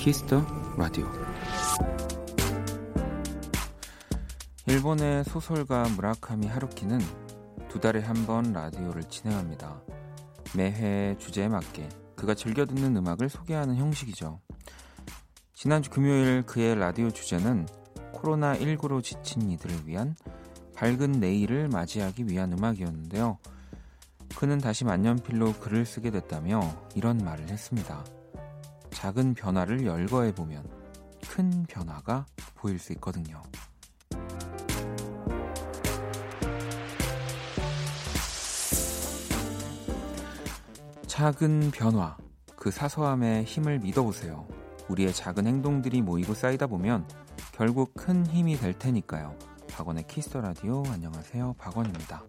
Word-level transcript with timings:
Kiss 0.00 0.24
the 0.24 0.42
Radio 0.78 1.06
일본의 4.66 5.24
소설가 5.24 5.82
무라카미 5.90 6.46
하루키는 6.46 6.98
두 7.68 7.80
달에 7.80 8.00
한 8.00 8.24
번 8.26 8.54
라디오를 8.54 9.04
진행합니다. 9.04 9.82
매회 10.56 11.14
주제에 11.18 11.48
맞게 11.48 11.86
그가 12.16 12.32
즐겨 12.32 12.64
듣는 12.64 12.96
음악을 12.96 13.28
소개하는 13.28 13.76
형식이죠. 13.76 14.40
지난주 15.52 15.90
금요일 15.90 16.44
그의 16.46 16.76
라디오 16.76 17.10
주제는 17.10 17.66
코로나19로 18.14 19.02
지친 19.02 19.50
이들을 19.50 19.86
위한 19.86 20.16
밝은 20.76 21.12
내일을 21.12 21.68
맞이하기 21.68 22.26
위한 22.26 22.54
음악이었는데요. 22.54 23.36
그는 24.34 24.56
다시 24.56 24.86
만년필로 24.86 25.52
글을 25.60 25.84
쓰게 25.84 26.10
됐다며 26.10 26.62
이런 26.94 27.18
말을 27.18 27.50
했습니다. 27.50 28.02
작은 28.90 29.34
변화를 29.34 29.86
열거해 29.86 30.34
보면 30.34 30.68
큰 31.28 31.64
변화가 31.64 32.26
보일 32.54 32.78
수 32.78 32.92
있거든요. 32.94 33.42
작은 41.06 41.70
변화, 41.70 42.16
그 42.56 42.70
사소함에 42.70 43.42
힘을 43.44 43.78
믿어보세요. 43.80 44.46
우리의 44.88 45.12
작은 45.12 45.46
행동들이 45.46 46.02
모이고 46.02 46.34
쌓이다 46.34 46.66
보면 46.66 47.06
결국 47.52 47.94
큰 47.94 48.26
힘이 48.26 48.56
될 48.56 48.72
테니까요. 48.78 49.36
박원의 49.70 50.06
Kiss 50.06 50.25
the 50.25 50.40
Radio 50.40 50.82
안녕하세요. 50.86 51.54
박원입니다. 51.58 52.22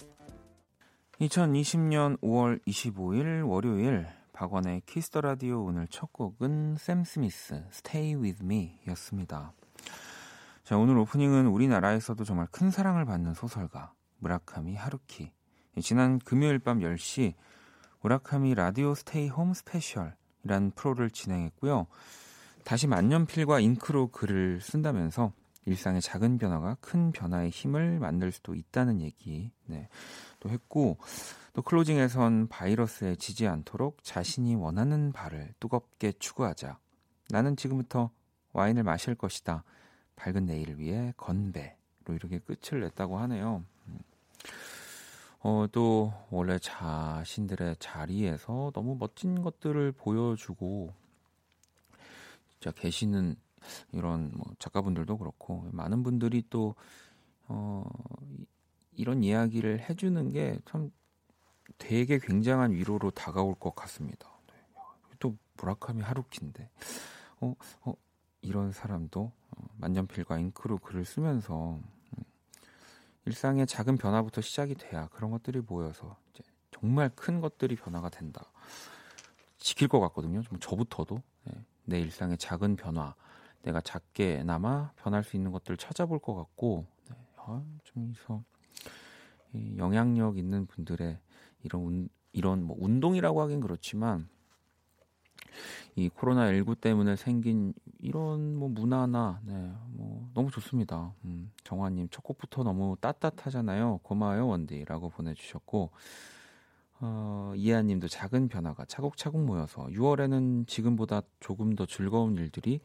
2020년 1.19 2.19
5월 2.19 2.59
25일 2.65 3.47
월요일 3.47 4.07
박원의 4.41 4.81
Kiss 4.87 5.06
the 5.06 5.21
Radio 5.21 5.63
오늘 5.63 5.85
첫 5.87 6.11
곡은 6.11 6.77
샘 6.79 7.03
스미스 7.03 7.63
Stay 7.73 8.15
With 8.15 8.43
Me였습니다. 8.43 9.53
자, 10.63 10.77
오늘 10.77 10.97
오프닝은 10.97 11.45
우리나라에서도 11.45 12.23
정말 12.23 12.47
큰 12.49 12.71
사랑을 12.71 13.05
받는 13.05 13.35
소설가 13.35 13.93
무라카미 14.17 14.75
하루키. 14.75 15.31
지난 15.83 16.17
금요일 16.17 16.57
밤 16.57 16.79
10시 16.79 17.35
무라카미 18.01 18.55
라디오 18.55 18.95
Stay 18.95 19.29
Home 19.29 19.53
Special이란 19.53 20.71
프로를 20.73 21.11
진행했고요. 21.11 21.85
다시 22.63 22.87
만년필과 22.87 23.59
잉크로 23.59 24.07
글을 24.07 24.59
쓴다면서 24.59 25.33
일상의 25.65 26.01
작은 26.01 26.39
변화가 26.39 26.77
큰 26.81 27.11
변화의 27.11 27.51
힘을 27.51 27.99
만들 27.99 28.31
수도 28.31 28.55
있다는 28.55 29.01
얘기 29.01 29.51
네, 29.67 29.87
또 30.39 30.49
했고 30.49 30.97
또 31.53 31.61
클로징에선 31.61 32.47
바이러스에 32.47 33.15
지지 33.15 33.45
않도록 33.45 34.03
자신이 34.03 34.55
원하는 34.55 35.11
바를 35.11 35.53
뜨겁게 35.59 36.13
추구하자. 36.13 36.79
나는 37.29 37.57
지금부터 37.57 38.09
와인을 38.53 38.83
마실 38.83 39.15
것이다. 39.15 39.63
밝은 40.15 40.45
내일을 40.45 40.79
위해 40.79 41.13
건배로 41.17 41.75
이렇게 42.09 42.39
끝을 42.39 42.79
냈다고 42.81 43.17
하네요. 43.19 43.65
음. 43.87 43.99
어, 45.41 45.65
또 45.71 46.13
원래 46.29 46.57
자신들의 46.57 47.77
자리에서 47.79 48.71
너무 48.73 48.95
멋진 48.97 49.41
것들을 49.41 49.91
보여주고 49.93 50.93
진짜 52.49 52.71
계시는 52.71 53.35
이런 53.91 54.31
뭐 54.33 54.45
작가분들도 54.57 55.17
그렇고 55.17 55.67
많은 55.71 56.03
분들이 56.03 56.43
또 56.49 56.75
어, 57.47 57.83
이런 58.93 59.23
이야기를 59.23 59.89
해주는 59.89 60.31
게 60.31 60.57
참 60.65 60.91
되게 61.81 62.19
굉장한 62.19 62.73
위로로 62.73 63.09
다가올 63.09 63.55
것 63.55 63.73
같습니다. 63.75 64.29
네. 64.47 64.53
또 65.17 65.35
무라카미 65.57 66.03
하루키인데, 66.03 66.69
어, 67.39 67.55
어, 67.81 67.93
이런 68.41 68.71
사람도 68.71 69.19
어, 69.21 69.67
만년필과 69.77 70.37
잉크로 70.37 70.77
글을 70.77 71.05
쓰면서 71.05 71.79
음, 72.17 72.23
일상의 73.25 73.65
작은 73.65 73.97
변화부터 73.97 74.41
시작이 74.41 74.75
돼야 74.75 75.07
그런 75.07 75.31
것들이 75.31 75.61
모여서 75.61 76.15
이제 76.31 76.43
정말 76.69 77.09
큰 77.15 77.41
것들이 77.41 77.75
변화가 77.75 78.09
된다. 78.09 78.51
지킬 79.57 79.87
것 79.87 79.99
같거든요. 80.01 80.43
좀 80.43 80.59
저부터도 80.59 81.21
네. 81.45 81.53
내 81.85 81.99
일상의 81.99 82.37
작은 82.37 82.75
변화, 82.75 83.15
내가 83.63 83.81
작게나마 83.81 84.91
변할 84.97 85.23
수 85.23 85.35
있는 85.35 85.51
것들을 85.51 85.77
찾아볼 85.77 86.19
것 86.19 86.35
같고, 86.35 86.85
네. 87.09 87.15
아, 87.37 87.63
좀 87.83 88.13
그래서 88.13 88.43
영향력 89.77 90.37
있는 90.37 90.67
분들의 90.67 91.19
이런 91.63 91.81
운, 91.83 92.09
이런 92.33 92.63
뭐 92.63 92.75
운동이라고 92.79 93.41
하긴 93.41 93.61
그렇지만 93.61 94.27
이 95.95 96.09
코로나 96.09 96.53
19 96.53 96.75
때문에 96.75 97.15
생긴 97.15 97.73
이런 97.99 98.55
뭐 98.55 98.69
문화나 98.69 99.41
네, 99.43 99.71
뭐 99.89 100.29
너무 100.33 100.49
좋습니다. 100.49 101.13
음, 101.25 101.51
정화님 101.63 102.07
첫 102.09 102.23
곡부터 102.23 102.63
너무 102.63 102.95
따뜻하잖아요. 103.01 103.99
고마워요 104.03 104.47
원디라고 104.47 105.09
보내주셨고 105.09 105.91
어, 107.01 107.53
이하님도 107.55 108.07
작은 108.07 108.47
변화가 108.47 108.85
차곡차곡 108.85 109.43
모여서 109.43 109.87
6월에는 109.87 110.67
지금보다 110.67 111.21
조금 111.39 111.75
더 111.75 111.85
즐거운 111.85 112.35
일들이 112.37 112.79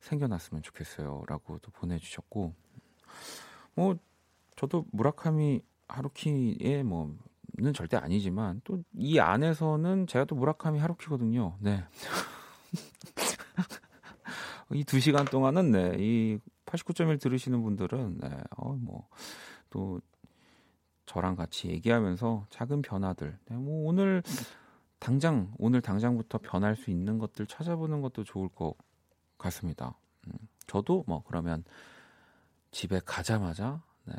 생겨났으면 0.00 0.62
좋겠어요라고도 0.62 1.70
보내주셨고 1.72 2.52
뭐 3.74 3.96
저도 4.56 4.84
무라카미 4.92 5.62
하루키의 5.88 6.84
뭐 6.84 7.16
는 7.56 7.72
절대 7.72 7.96
아니지만 7.96 8.60
또 8.64 8.78
이 8.96 9.20
안에서는 9.20 10.08
제가 10.08 10.24
또 10.24 10.34
무라카미 10.34 10.80
하루키거든요. 10.80 11.56
네. 11.60 11.84
이 14.72 14.84
두 14.84 14.98
시간 15.00 15.24
동안은 15.24 15.70
네, 15.70 15.96
이 15.98 16.38
89.1 16.66 17.20
들으시는 17.20 17.62
분들은 17.62 18.18
네, 18.20 18.30
어, 18.56 18.72
뭐, 18.74 19.08
또 19.70 20.00
저랑 21.06 21.36
같이 21.36 21.68
얘기하면서 21.68 22.46
작은 22.50 22.82
변화들, 22.82 23.38
네, 23.46 23.56
뭐 23.56 23.88
오늘 23.88 24.22
당장, 24.98 25.52
오늘 25.58 25.80
당장부터 25.82 26.38
변할 26.38 26.76
수 26.76 26.90
있는 26.90 27.18
것들 27.18 27.46
찾아보는 27.46 28.00
것도 28.00 28.24
좋을 28.24 28.48
것 28.48 28.74
같습니다. 29.38 29.96
음, 30.26 30.32
저도 30.66 31.04
뭐 31.06 31.22
그러면 31.26 31.62
집에 32.70 33.00
가자마자 33.04 33.82
네, 34.06 34.14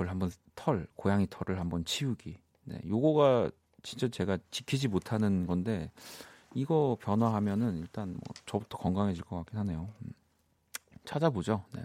털 0.00 0.08
한번 0.08 0.30
털 0.54 0.86
고양이 0.96 1.26
털을 1.28 1.60
한번 1.60 1.84
치우기. 1.84 2.38
네, 2.64 2.80
요거가 2.88 3.50
진짜 3.82 4.08
제가 4.08 4.38
지키지 4.50 4.88
못하는 4.88 5.46
건데 5.46 5.90
이거 6.54 6.96
변화하면은 7.02 7.76
일단 7.76 8.12
뭐 8.12 8.22
저부터 8.46 8.78
건강해질 8.78 9.24
것 9.24 9.36
같긴 9.36 9.58
하네요. 9.58 9.90
음. 10.00 10.12
찾아보죠. 11.04 11.64
네. 11.74 11.82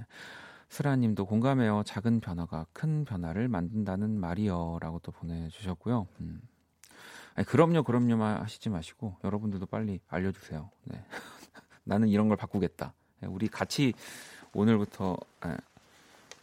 스라님도 0.70 1.26
공감해요. 1.26 1.84
작은 1.86 2.22
변화가 2.22 2.68
큰 2.72 3.04
변화를 3.04 3.50
만든다는 3.50 4.18
말이요라고 4.18 5.00
또 5.00 5.12
보내주셨고요. 5.12 6.08
음. 6.22 6.42
아니, 7.34 7.46
그럼요, 7.46 7.84
그럼요 7.84 8.24
하시지 8.24 8.70
마시고 8.70 9.18
여러분들도 9.26 9.66
빨리 9.66 10.00
알려주세요. 10.08 10.70
네. 10.86 11.04
나는 11.84 12.08
이런 12.08 12.30
걸 12.30 12.38
바꾸겠다. 12.38 12.94
네, 13.20 13.28
우리 13.28 13.50
같이 13.50 13.94
오늘부터 14.54 15.18
아, 15.42 15.58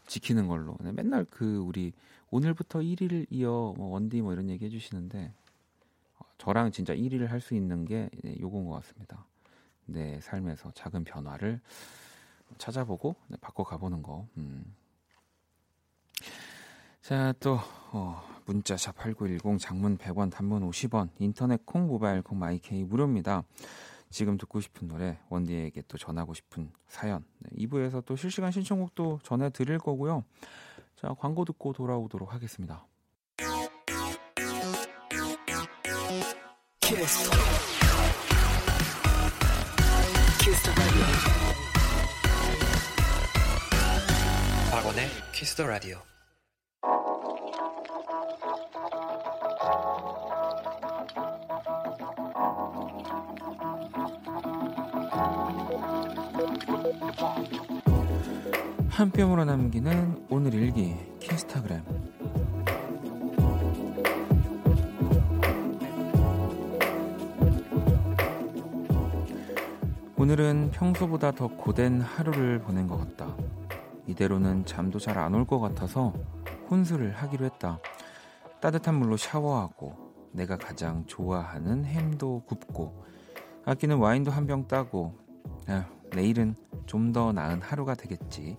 지키는 0.07 0.49
걸로. 0.49 0.77
네, 0.81 0.93
맨날 0.93 1.25
그 1.31 1.59
우리 1.59 1.93
오늘부터 2.31 2.81
1일 2.81 3.27
이어 3.31 3.75
뭐 3.77 3.89
원디 3.89 4.21
뭐 4.23 4.33
이런 4.33 4.49
얘기 4.51 4.65
해주시는데 4.65 5.33
어, 6.19 6.25
저랑 6.39 6.73
진짜 6.73 6.95
1위를 6.95 7.27
할 7.29 7.41
수 7.41 7.55
있는 7.55 7.85
게 7.85 8.09
네, 8.23 8.37
요건 8.41 8.67
것 8.67 8.73
같습니다. 8.77 9.27
내 9.87 10.21
삶에서 10.21 10.71
작은 10.75 11.05
변화를 11.05 11.61
찾아보고 12.59 13.17
네, 13.29 13.37
바꿔 13.41 13.65
가보는 13.65 14.03
거. 14.03 14.27
음. 14.37 14.75
자, 17.01 17.35
또 17.41 17.59
어, 17.93 18.23
문자 18.47 18.77
샵 18.77 18.97
8910 18.97 19.59
장문 19.59 19.99
100원 19.99 20.31
단문 20.31 20.69
50원 20.71 21.09
인터넷 21.19 21.65
콩 21.67 21.87
모바일 21.89 22.23
콩 22.23 22.39
마이케이 22.39 22.85
무료입니다. 22.85 23.43
지금 24.13 24.37
듣고 24.37 24.61
싶은 24.61 24.87
노래, 24.89 25.19
원디에게 25.31 25.83
또 25.89 25.99
전하고 25.99 26.35
싶은 26.35 26.71
사연. 26.87 27.25
네, 27.39 27.51
2부에서 27.65 28.05
또 28.05 28.15
실시간 28.15 28.53
신청곡도 28.53 29.21
전해드릴 29.25 29.79
거고요. 29.79 30.25
자, 30.95 31.09
광고 31.19 31.45
듣고 31.45 31.73
돌아오도록 31.73 32.33
하겠습니다. 32.33 32.87
박원의 44.71 45.09
키스 45.33 45.57
더 45.57 45.67
라디오. 45.67 46.12
한 59.03 59.11
뼘으로 59.11 59.45
남기는 59.45 60.27
오늘 60.31 60.55
일기 60.55 60.95
키스타그램 61.19 61.83
오늘은 70.17 70.71
평소보다 70.73 71.33
더 71.33 71.49
고된 71.49 72.01
하루를 72.01 72.61
보낸 72.61 72.87
것 72.87 72.97
같다. 72.99 73.35
이대로는 74.07 74.65
잠도 74.67 74.99
잘 74.99 75.19
안 75.19 75.35
올 75.35 75.45
것 75.47 75.59
같아서 75.59 76.13
혼술을 76.71 77.13
하기로 77.15 77.45
했다. 77.47 77.81
따뜻한 78.61 78.95
물로 78.95 79.17
샤워하고 79.17 80.13
내가 80.33 80.57
가장 80.57 81.05
좋아하는 81.07 81.85
햄도 81.85 82.45
굽고 82.47 83.05
아끼는 83.65 83.97
와인도 83.99 84.31
한 84.31 84.47
병 84.47 84.69
따고 84.69 85.15
에휴, 85.69 85.83
내일은 86.15 86.55
좀 86.87 87.13
더 87.13 87.33
나은 87.33 87.61
하루가 87.63 87.95
되겠지. 87.95 88.57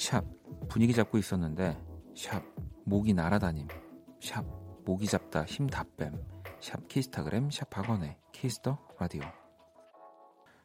샵 0.00 0.24
분위기 0.70 0.94
잡고 0.94 1.18
있었는데 1.18 1.76
샵 2.16 2.42
목이 2.84 3.12
날아다님 3.12 3.68
샵 4.20 4.44
목이 4.86 5.06
잡다 5.06 5.44
힘 5.44 5.66
다 5.66 5.84
뺨 5.98 6.16
샵 6.60 6.88
키스타그램 6.88 7.50
샵 7.50 7.68
박원의 7.68 8.16
Kiss 8.32 8.58
the 8.58 8.78
Radio 8.98 9.22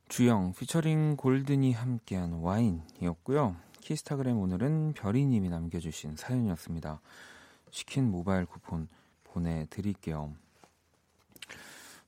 주영 0.07 0.53
피처링 0.53 1.17
골든이 1.17 1.73
함께한 1.73 2.33
와인이었고요. 2.33 3.57
키스타그램 3.81 4.37
오늘은 4.37 4.93
별이님이 4.93 5.49
남겨주신 5.49 6.15
사연이었습니다. 6.15 7.01
치킨 7.71 8.09
모바일 8.11 8.45
쿠폰 8.45 8.87
보내드릴게요. 9.25 10.33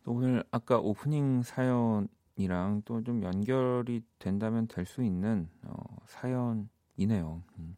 또 0.04 0.12
오늘 0.14 0.44
아까 0.52 0.80
오프닝 0.80 1.44
사연 1.44 2.08
이랑 2.38 2.84
또 2.86 3.02
좀 3.02 3.22
연결이 3.24 4.02
된다면 4.20 4.68
될 4.68 4.86
수 4.86 5.04
있는 5.04 5.50
어, 5.64 5.76
사연 6.06 6.70
이네요. 6.98 7.42
음. 7.60 7.76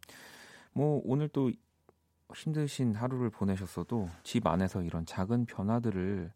뭐 0.73 1.01
오늘 1.05 1.27
또 1.29 1.51
힘드신 2.33 2.95
하루를 2.95 3.29
보내셨어도 3.29 4.09
집 4.23 4.45
안에서 4.47 4.83
이런 4.83 5.05
작은 5.05 5.45
변화들을 5.45 6.31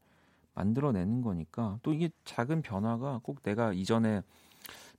만들어내는 0.56 1.21
거니까 1.21 1.80
또 1.83 1.94
이게 1.94 2.09
작은 2.25 2.62
변화가 2.62 3.21
꼭 3.24 3.41
내가 3.44 3.74
이전에 3.74 4.21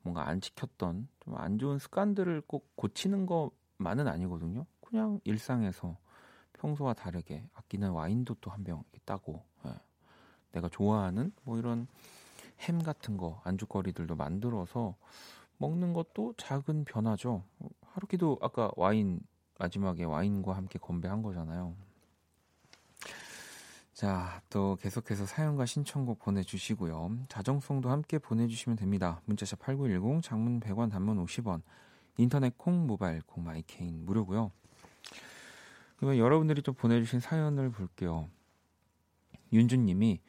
뭔가 0.03 0.29
안 0.29 0.41
지켰던 0.41 1.09
좀 1.21 1.35
안 1.37 1.59
좋은 1.59 1.79
습관들을 1.79 2.43
꼭 2.47 2.71
고치는 2.77 3.27
것만은 3.27 4.07
아니거든요. 4.09 4.67
그냥 4.81 5.21
일상에서 5.25 5.97
평소와 6.55 6.95
다르게 6.95 7.45
아끼는 7.55 7.91
와인도 7.91 8.35
또 8.41 8.51
한 8.51 8.63
병 8.65 8.85
따고 9.05 9.45
예. 9.67 9.71
내가 10.53 10.69
좋아하는 10.69 11.33
뭐 11.45 11.59
이런 11.59 11.87
햄 12.61 12.79
같은 12.83 13.17
거 13.17 13.41
안주거리들도 13.45 14.15
만들어서 14.17 14.97
먹는 15.59 15.93
것도 15.93 16.35
작은 16.37 16.85
변화죠. 16.85 17.45
하루키도 17.83 18.39
아까 18.41 18.71
와인 18.77 19.21
마지막에 19.59 20.05
와인과 20.05 20.57
함께 20.57 20.79
건배한 20.79 21.23
거잖아요. 21.23 21.75
자, 23.93 24.43
또 24.51 24.77
계속해서 24.81 25.25
사연과 25.25 25.67
신청곡 25.67 26.19
보내주시고요. 26.19 27.17
자정송도 27.29 27.91
함께 27.91 28.19
보내주시면 28.19 28.77
됩니다. 28.77 29.21
문자샵 29.27 29.61
8910, 29.61 30.21
장문 30.21 30.59
100원, 30.59 30.91
단문 30.91 31.25
50원, 31.25 31.63
인터넷 32.17 32.59
콩, 32.59 32.89
모바일 32.89 33.23
콩, 33.23 33.45
my 33.45 33.62
K는 33.62 34.05
무료고요. 34.05 34.51
그러면 35.97 36.19
여러분들이 36.19 36.63
좀 36.63 36.75
보내주신 36.75 37.21
사연을 37.21 37.71
볼게요. 37.71 38.29
윤주님이 39.53 40.21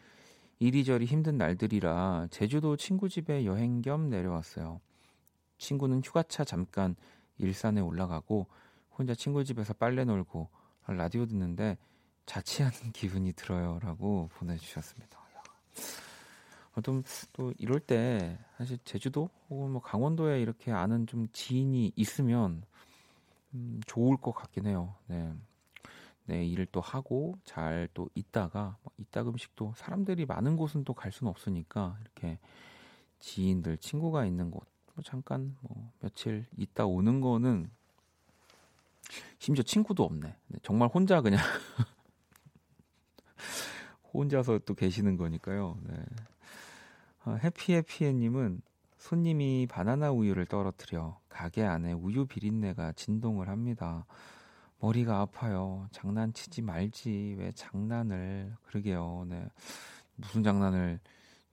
이리저리 0.60 1.06
힘든 1.06 1.38
날들이라 1.38 2.28
제주도 2.30 2.78
친구 2.78 3.10
집에 3.10 3.46
여행 3.46 3.82
겸 3.82 4.10
내려왔어요. 4.10 4.80
친구는 5.58 6.02
휴가차 6.04 6.44
잠깐 6.44 6.96
일산에 7.38 7.82
올라가고 7.82 8.48
혼자 8.98 9.14
친구 9.14 9.44
집에서 9.44 9.74
빨래 9.74 10.06
놀고 10.06 10.50
라디오 10.88 11.26
듣는데 11.26 11.78
자취하는 12.26 12.92
기분이 12.94 13.34
들어요라고 13.34 14.30
보내주셨습니다. 14.34 15.20
좀 16.84 17.04
또 17.34 17.54
이럴 17.58 17.80
때 17.80 18.38
사실 18.58 18.78
제주도 18.84 19.30
혹은 19.50 19.72
뭐 19.72 19.82
강원도에 19.82 20.42
이렇게 20.42 20.72
아는 20.72 21.08
좀 21.08 21.28
지인이 21.32 21.94
있으면 21.96 22.64
음, 23.54 23.80
좋을 23.88 24.18
것 24.18 24.34
같긴 24.34 24.68
해요. 24.68 24.96
네. 25.08 25.34
네, 26.26 26.46
일을 26.46 26.66
또 26.72 26.82
하고 26.82 27.38
잘 27.46 27.88
또 27.94 28.10
있다가 28.16 28.78
뭐 28.84 28.92
이따 28.98 29.22
음식도 29.22 29.74
사람들이 29.78 30.26
많은 30.26 30.58
곳은 30.58 30.84
또 30.84 30.94
갈 30.94 31.12
수는 31.12 31.30
없으니까 31.30 31.98
이렇게 32.02 32.40
지인들 33.20 33.78
친구가 33.78 34.26
있는 34.26 34.52
곳 34.52 34.66
뭐 34.96 35.04
잠깐 35.04 35.56
뭐 35.62 35.92
며칠 36.00 36.46
있다 36.58 36.86
오는 36.86 37.22
거는 37.22 37.70
심지어 39.38 39.64
친구도 39.64 40.04
없네. 40.04 40.36
정말 40.64 40.90
혼자 40.92 41.22
그냥 41.22 41.40
혼자서 44.14 44.60
또 44.60 44.74
계시는 44.74 45.18
거니까요. 45.18 45.78
네. 45.84 45.96
어, 47.26 47.38
해피해피해님은 47.44 48.62
손님이 48.98 49.68
바나나 49.70 50.12
우유를 50.12 50.46
떨어뜨려 50.48 51.20
가게 51.30 51.64
안에 51.64 51.92
우유 51.94 52.26
비린내가 52.26 52.94
진동을 52.94 53.50
합니다. 53.50 54.06
머리가 54.80 55.20
아파요. 55.20 55.88
장난치지 55.92 56.62
말지. 56.62 57.36
왜 57.38 57.52
장난을. 57.52 58.56
그러게요. 58.64 59.26
네. 59.28 59.48
무슨 60.16 60.44
장난을 60.44 61.00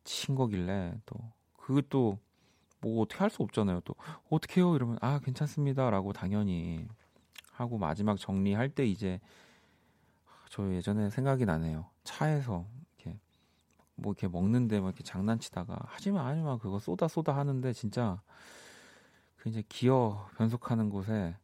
친 0.04 0.34
거길래 0.34 0.94
또 1.04 1.16
그것도 1.56 2.18
뭐 2.82 3.02
어떻게 3.02 3.20
할 3.20 3.30
수 3.30 3.42
없잖아요. 3.42 3.80
또 3.84 3.94
어떻게 4.28 4.60
해요? 4.60 4.74
이러면 4.76 4.98
아, 5.00 5.18
괜찮습니다라고 5.20 6.12
당연히 6.12 6.86
하고 7.52 7.78
마지막 7.78 8.18
정리할 8.18 8.68
때 8.68 8.84
이제 8.86 9.20
저 10.50 10.70
예전에 10.74 11.08
생각이 11.08 11.46
나네요. 11.46 11.86
차에서 12.04 12.66
이렇게 12.98 13.18
뭐 13.94 14.12
이렇게 14.12 14.28
먹는데 14.28 14.80
막 14.80 14.88
이렇게 14.88 15.02
장난치다가 15.04 15.78
하지마 15.86 16.26
하지마 16.26 16.58
그거 16.58 16.78
쏘다 16.78 17.08
쏘다 17.08 17.34
하는데 17.36 17.72
진짜 17.72 18.20
그 19.36 19.48
이제 19.48 19.62
기어 19.68 20.28
변속하는 20.36 20.90
곳에 20.90 21.36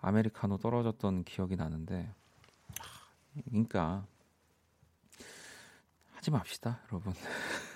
아메리카노 0.00 0.58
떨어졌던 0.58 1.24
기억이 1.24 1.56
나는데 1.56 2.12
그러니까 3.44 4.06
하지 6.14 6.30
맙시다, 6.30 6.80
여러분. 6.90 7.12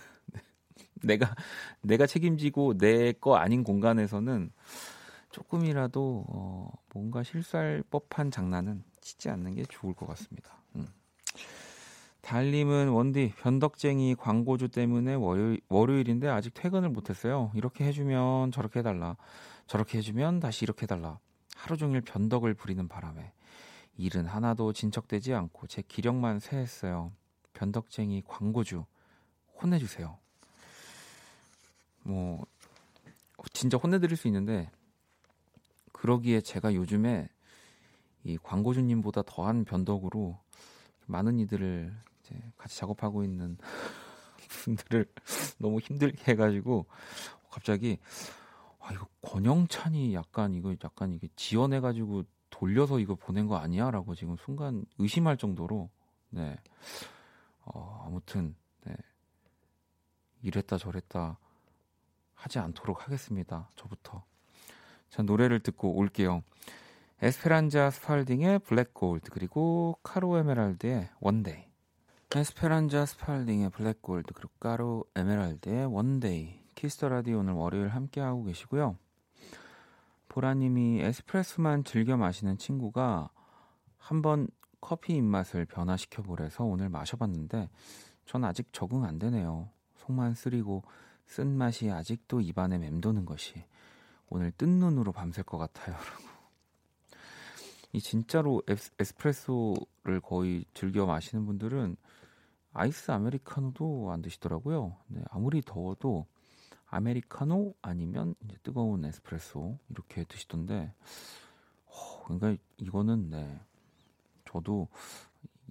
내가 1.02 1.34
내가 1.82 2.06
책임지고 2.06 2.78
내 2.78 3.12
거 3.12 3.36
아닌 3.36 3.64
공간에서는 3.64 4.50
조금이라도 5.30 6.24
어, 6.28 6.70
뭔가 6.92 7.22
실수할 7.22 7.82
법한 7.90 8.30
장난은 8.30 8.82
치지 9.00 9.28
않는 9.30 9.54
게 9.54 9.64
좋을 9.68 9.94
것 9.94 10.06
같습니다. 10.06 10.56
음. 10.76 10.86
달님은 12.22 12.88
원디 12.90 13.32
변덕쟁이 13.38 14.14
광고주 14.16 14.68
때문에 14.68 15.14
월요일, 15.14 15.60
월요일인데 15.68 16.28
아직 16.28 16.52
퇴근을 16.54 16.90
못했어요. 16.90 17.50
이렇게 17.54 17.84
해주면 17.84 18.52
저렇게 18.52 18.80
해달라. 18.80 19.16
저렇게 19.66 19.98
해주면 19.98 20.40
다시 20.40 20.64
이렇게 20.64 20.82
해달라. 20.82 21.18
하루 21.56 21.76
종일 21.76 22.00
변덕을 22.00 22.54
부리는 22.54 22.88
바람에 22.88 23.32
일은 23.96 24.26
하나도 24.26 24.72
진척되지 24.72 25.34
않고 25.34 25.66
제 25.66 25.82
기력만 25.82 26.40
쇠했어요. 26.40 27.12
변덕쟁이 27.52 28.22
광고주 28.26 28.84
혼내주세요. 29.60 30.18
뭐 32.02 32.44
진짜 33.52 33.76
혼내드릴 33.78 34.16
수 34.16 34.28
있는데 34.28 34.70
그러기에 35.92 36.40
제가 36.40 36.74
요즘에 36.74 37.28
이 38.24 38.38
광고주님보다 38.38 39.22
더한 39.22 39.64
변덕으로 39.64 40.38
많은 41.06 41.38
이들을 41.38 41.92
이제 42.20 42.52
같이 42.56 42.78
작업하고 42.78 43.24
있는 43.24 43.56
분들을 44.64 45.06
너무 45.58 45.80
힘들게 45.80 46.32
해가지고 46.32 46.86
갑자기 47.50 47.98
아 48.78 48.92
이거 48.92 49.06
권영찬이 49.22 50.14
약간 50.14 50.54
이거 50.54 50.74
약간 50.84 51.12
이게 51.12 51.28
지원해가지고 51.36 52.24
돌려서 52.50 52.98
이거 52.98 53.14
보낸 53.14 53.46
거 53.46 53.56
아니야라고 53.56 54.14
지금 54.14 54.36
순간 54.36 54.84
의심할 54.98 55.36
정도로 55.36 55.90
네. 56.30 56.58
어, 57.62 58.04
아무튼 58.06 58.54
네. 58.84 58.94
이랬다 60.42 60.78
저랬다 60.78 61.38
하지 62.40 62.58
않도록 62.58 63.04
하겠습니다 63.04 63.68
저부터 63.76 64.24
자, 65.10 65.22
노래를 65.22 65.60
듣고 65.60 65.96
올게요. 65.96 66.42
에스페란자 67.20 67.90
스팔딩의 67.90 68.60
Black 68.60 68.94
Gold 68.94 69.30
그리고 69.30 69.98
카로 70.02 70.38
에메랄드의 70.38 71.10
One 71.20 71.39
Day. 71.39 71.64
에스페란자 72.34 73.04
스팔딩의 73.04 73.70
Black 73.70 74.00
Gold 74.00 74.32
그리고 74.32 74.52
카로 74.60 75.04
에메랄드의 75.16 75.86
One 75.92 76.21
Day. 76.21 76.60
Kiss 76.76 76.94
the 76.94 77.08
Radio 77.08 77.40
오늘 77.40 77.54
월요일 77.54 77.88
함께 77.88 78.20
하고 78.20 78.44
계시고요. 78.44 78.96
보라님이 80.28 81.00
에스프레소만 81.02 81.82
즐겨 81.82 82.16
마시는 82.16 82.56
친구가 82.56 83.30
한번 83.98 84.46
커피 84.80 85.16
입맛을 85.16 85.66
변화시켜 85.66 86.22
보래서 86.22 86.64
오늘 86.64 86.88
마셔봤는데 86.88 87.68
전 88.24 88.44
아직 88.44 88.72
적응 88.72 89.04
안 89.04 89.18
되네요. 89.18 89.68
속만 89.96 90.34
쓰리고 90.34 90.84
쓴 91.26 91.56
맛이 91.56 91.90
아직도 91.90 92.40
입안에 92.40 92.78
맴도는 92.78 93.24
것이 93.24 93.64
오늘 94.28 94.50
뜬 94.52 94.78
눈으로 94.78 95.12
밤샐 95.12 95.46
것 95.46 95.58
같아요. 95.58 95.96
이 97.92 98.00
진짜로 98.00 98.62
에스, 98.68 99.14
프레소를 99.16 100.20
거의 100.22 100.64
즐겨 100.74 101.06
마시는 101.06 101.44
분들은 101.46 101.96
아이스 102.72 103.10
아메리카노도 103.10 104.12
안 104.12 104.22
드시더라고요. 104.22 104.96
네, 105.08 105.22
아무리 105.30 105.60
더워도 105.60 106.26
아메리카노 106.90 107.74
아니면 107.82 108.34
이제 108.44 108.56
뜨거운 108.62 109.04
에스프레소 109.04 109.78
이렇게 109.90 110.24
드시던데 110.24 110.92
어, 111.86 112.24
그러니까 112.24 112.62
이거는 112.78 113.30
네 113.30 113.60
저도 114.44 114.88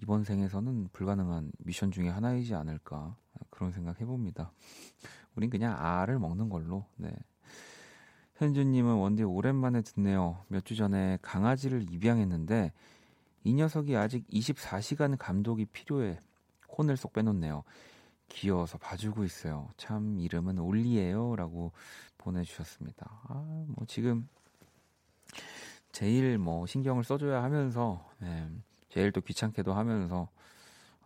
이번 0.01 0.23
생에서는 0.23 0.89
불가능한 0.93 1.51
미션 1.59 1.91
중에 1.91 2.07
하나이지 2.07 2.55
않을까 2.55 3.17
그런 3.49 3.71
생각 3.71 3.99
해봅니다. 4.01 4.51
우린 5.35 5.49
그냥 5.49 5.75
알을 5.77 6.19
먹는 6.19 6.49
걸로. 6.49 6.85
네. 6.95 7.11
현주님은 8.35 8.95
원디 8.95 9.23
오랜만에 9.23 9.81
듣네요. 9.81 10.43
몇 10.47 10.63
주 10.65 10.75
전에 10.75 11.17
강아지를 11.21 11.91
입양했는데 11.91 12.71
이 13.43 13.53
녀석이 13.53 13.95
아직 13.95 14.27
24시간 14.29 15.17
감독이 15.17 15.65
필요해. 15.65 16.19
혼을 16.77 16.95
쏙 16.97 17.13
빼놓네요. 17.13 17.63
귀여워서 18.29 18.77
봐주고 18.77 19.23
있어요. 19.23 19.69
참 19.75 20.19
이름은 20.19 20.59
올리예요라고 20.59 21.71
보내주셨습니다. 22.17 23.21
아, 23.27 23.65
뭐 23.67 23.85
지금 23.87 24.27
제일 25.91 26.37
뭐 26.37 26.65
신경을 26.65 27.03
써줘야 27.03 27.43
하면서 27.43 28.07
네, 28.19 28.47
제일 28.89 29.11
또 29.11 29.21
귀찮게도 29.21 29.73
하면서 29.73 30.29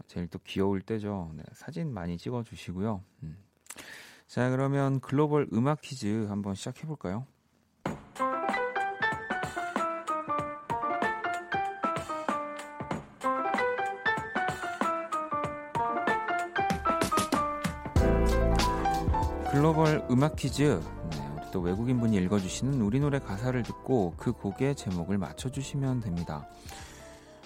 제일 0.07 0.27
또 0.27 0.39
귀여울 0.43 0.81
때죠. 0.81 1.31
네, 1.35 1.43
사진 1.53 1.93
많이 1.93 2.17
찍어주시고요. 2.17 3.03
음. 3.23 3.37
자 4.27 4.49
그러면 4.49 4.99
글로벌 4.99 5.47
음악 5.53 5.81
퀴즈 5.81 6.25
한번 6.27 6.55
시작해 6.55 6.87
볼까요? 6.87 7.25
글로벌 19.51 20.03
음악 20.09 20.35
퀴즈. 20.35 20.81
네, 21.11 21.51
또 21.51 21.61
외국인 21.61 21.99
분이 21.99 22.17
읽어주시는 22.17 22.81
우리 22.81 22.99
노래 22.99 23.19
가사를 23.19 23.61
듣고 23.61 24.15
그 24.17 24.31
곡의 24.31 24.75
제목을 24.75 25.19
맞춰주시면 25.19 26.01
됩니다. 26.01 26.47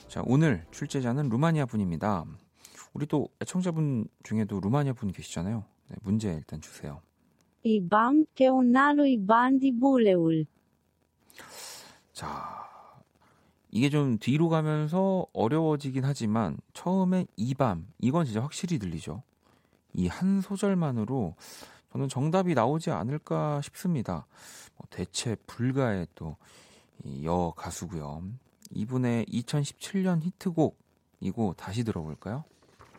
자, 0.08 0.24
오늘 0.26 0.66
출제자는 0.72 1.30
루마니아 1.30 1.66
분입니다. 1.66 2.26
우리 2.94 3.06
또 3.06 3.30
애청자분 3.42 4.08
중에도 4.24 4.60
루마니아 4.60 4.94
분 4.94 5.12
계시잖아요. 5.12 5.64
네, 5.90 5.96
문제 6.02 6.34
일단 6.34 6.62
주세요. 6.62 7.02
이밤 7.64 8.26
테오나로 8.36 9.06
이반디 9.06 9.78
볼레울. 9.80 10.46
자, 12.14 12.68
이게 13.70 13.90
좀 13.90 14.18
뒤로 14.18 14.50
가면서 14.50 15.28
어려워지긴 15.34 16.06
하지만 16.06 16.58
처음에 16.74 17.26
이밤 17.36 17.88
이건 18.00 18.26
진짜 18.26 18.42
확실히 18.42 18.80
들리죠. 18.80 19.24
이 19.94 20.08
한 20.08 20.42
소절만으로 20.42 21.36
저는 21.92 22.08
정답이 22.08 22.54
나오지 22.54 22.92
않을까 22.92 23.62
싶습니다. 23.62 24.26
뭐 24.78 24.88
대체 24.90 25.36
불가의 25.48 26.08
또 26.16 26.38
여 27.24 27.54
가수고요. 27.56 28.24
이분의 28.72 29.26
2017년 29.26 30.22
히트곡이고 30.24 31.54
다시 31.58 31.84
들어볼까요? 31.84 32.44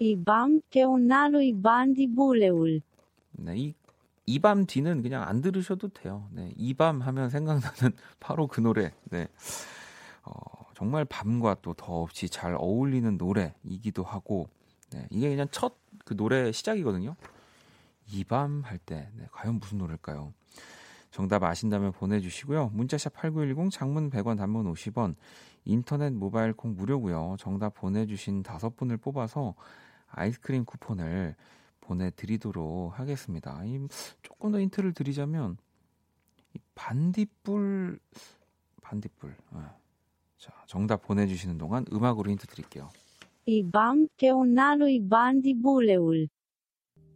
이밤 0.01 0.61
테오나로 0.71 1.41
이반디 1.43 2.09
볼레울. 2.15 2.81
네, 3.33 3.57
이 3.57 3.75
이 4.27 4.39
밤 4.41 4.67
뒤는 4.67 5.03
그냥 5.03 5.23
안 5.27 5.41
들으셔도 5.41 5.89
돼요. 5.89 6.29
네, 6.33 6.53
이 6.57 6.75
밤 6.75 7.01
하면 7.01 7.31
생각나는 7.31 7.93
바로 8.21 8.47
그 8.47 8.61
노래. 8.61 8.93
네. 9.11 9.27
어, 10.25 10.33
정말 10.75 11.05
밤과 11.07 11.57
또 11.63 11.73
더없이 11.75 12.29
잘 12.29 12.55
어울리는 12.55 13.17
노래이기도 13.17 14.03
하고, 14.03 14.49
네, 14.93 15.07
이게 15.11 15.29
그냥 15.31 15.49
첫 15.51 15.77
그 16.05 16.17
노래 16.17 16.53
시작이거든요. 16.53 17.17
이 18.13 18.25
밤 18.25 18.63
할 18.65 18.79
때, 18.79 19.11
네, 19.15 19.27
과연 19.33 19.57
무슨 19.61 19.77
노래일까요? 19.79 20.33
정답 21.11 21.43
아신다면 21.43 21.93
보내주시고요. 21.93 22.71
문자샵 22.75 23.13
8910 23.15 23.71
장문 23.71 24.11
100원 24.11 24.37
단문 24.39 24.73
50원 24.73 25.17
인터넷 25.69 26.15
모바일 26.15 26.55
콩 26.55 26.75
무료고요. 26.75 27.37
정답 27.39 27.75
보내주신 27.75 28.43
다섯 28.43 28.75
분을 28.75 28.97
뽑아서 28.97 29.55
아이스크림 30.09 30.65
쿠폰을 30.65 31.37
보내드리도록 31.83 32.99
하겠습니다. 32.99 33.63
이, 33.65 33.79
조금 34.23 34.51
더 34.51 34.61
힌트를 34.61 34.95
드리자면 34.95 35.59
이 36.55 36.59
반딧불 36.75 37.99
반딧불 38.83 39.35
네. 39.53 39.61
자 40.39 40.53
정답 40.67 41.03
보내주시는 41.03 41.59
동안 41.59 41.85
음악으로 41.93 42.31
힌트 42.31 42.47
드릴게요. 42.47 42.89
이밤 43.45 44.09
테오나로 44.17 44.89
이반디 44.89 45.61
볼레울 45.63 46.29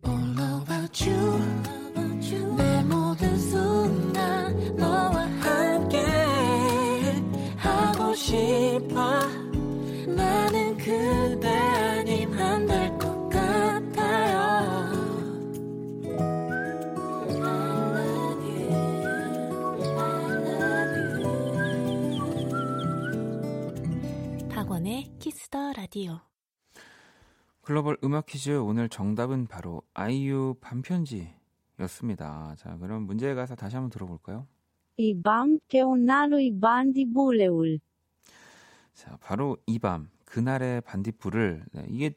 내 0.03 1.82
라디오 26.03 26.21
글로벌 27.63 27.97
음악 28.03 28.27
퀴즈 28.27 28.51
오늘 28.59 28.89
정답은 28.89 29.47
바로 29.47 29.83
아이유 29.95 30.57
반편지였습니다. 30.61 32.57
자 32.59 32.77
그럼 32.79 33.05
문제의 33.05 33.35
가사 33.35 33.55
다시 33.55 33.77
한번 33.77 33.91
들어볼까요? 33.91 34.47
이밤 34.97 35.59
테오나로 35.69 36.41
이반디 36.41 37.07
볼레울 37.13 37.81
자 38.95 39.17
바로 39.21 39.57
이 39.67 39.79
밤 39.79 40.09
그날의 40.25 40.81
반딧불을 40.83 41.65
네, 41.73 41.87
이게 41.91 42.15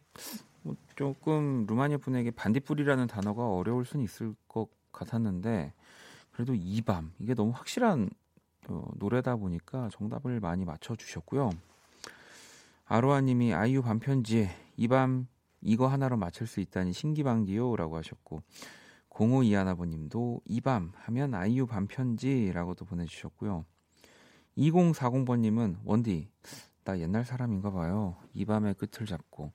뭐 0.64 0.76
조금 0.96 1.66
루마니아 1.68 1.98
분에게 1.98 2.32
반딧불이라는 2.32 3.08
단어가 3.08 3.50
어려울 3.54 3.86
수는 3.86 4.04
있을 4.06 4.36
것 4.48 4.70
같았는데 4.92 5.74
그래도 6.32 6.54
이 6.56 6.82
밤 6.82 7.14
이게 7.20 7.34
너무 7.34 7.52
확실한 7.52 8.10
어, 8.70 8.88
노래다 8.96 9.36
보니까 9.38 9.90
정답을 9.92 10.40
많이 10.40 10.66
맞춰 10.66 10.96
주셨고요. 10.96 11.52
아로아님이 12.86 13.54
아이유 13.54 13.82
반편지 13.82 14.50
이 14.78 14.88
밤 14.88 15.28
이거 15.62 15.88
하나로 15.88 16.18
맞출 16.18 16.46
수 16.48 16.60
있다니 16.60 16.94
신기방기요라고 16.94 17.98
하셨고 17.98 18.44
0521아버님도 19.10 20.42
이 20.46 20.62
밤 20.62 20.92
하면 20.96 21.34
아이유 21.34 21.66
반편지라고도 21.66 22.86
보내주셨고요. 22.86 23.66
2040번님은 24.58 25.80
원디 25.84 26.30
나 26.84 27.00
옛날 27.00 27.26
사람인가 27.26 27.72
봐요. 27.72 28.18
이 28.34 28.46
밤의 28.46 28.76
끝을 28.76 29.06
잡고 29.08 29.52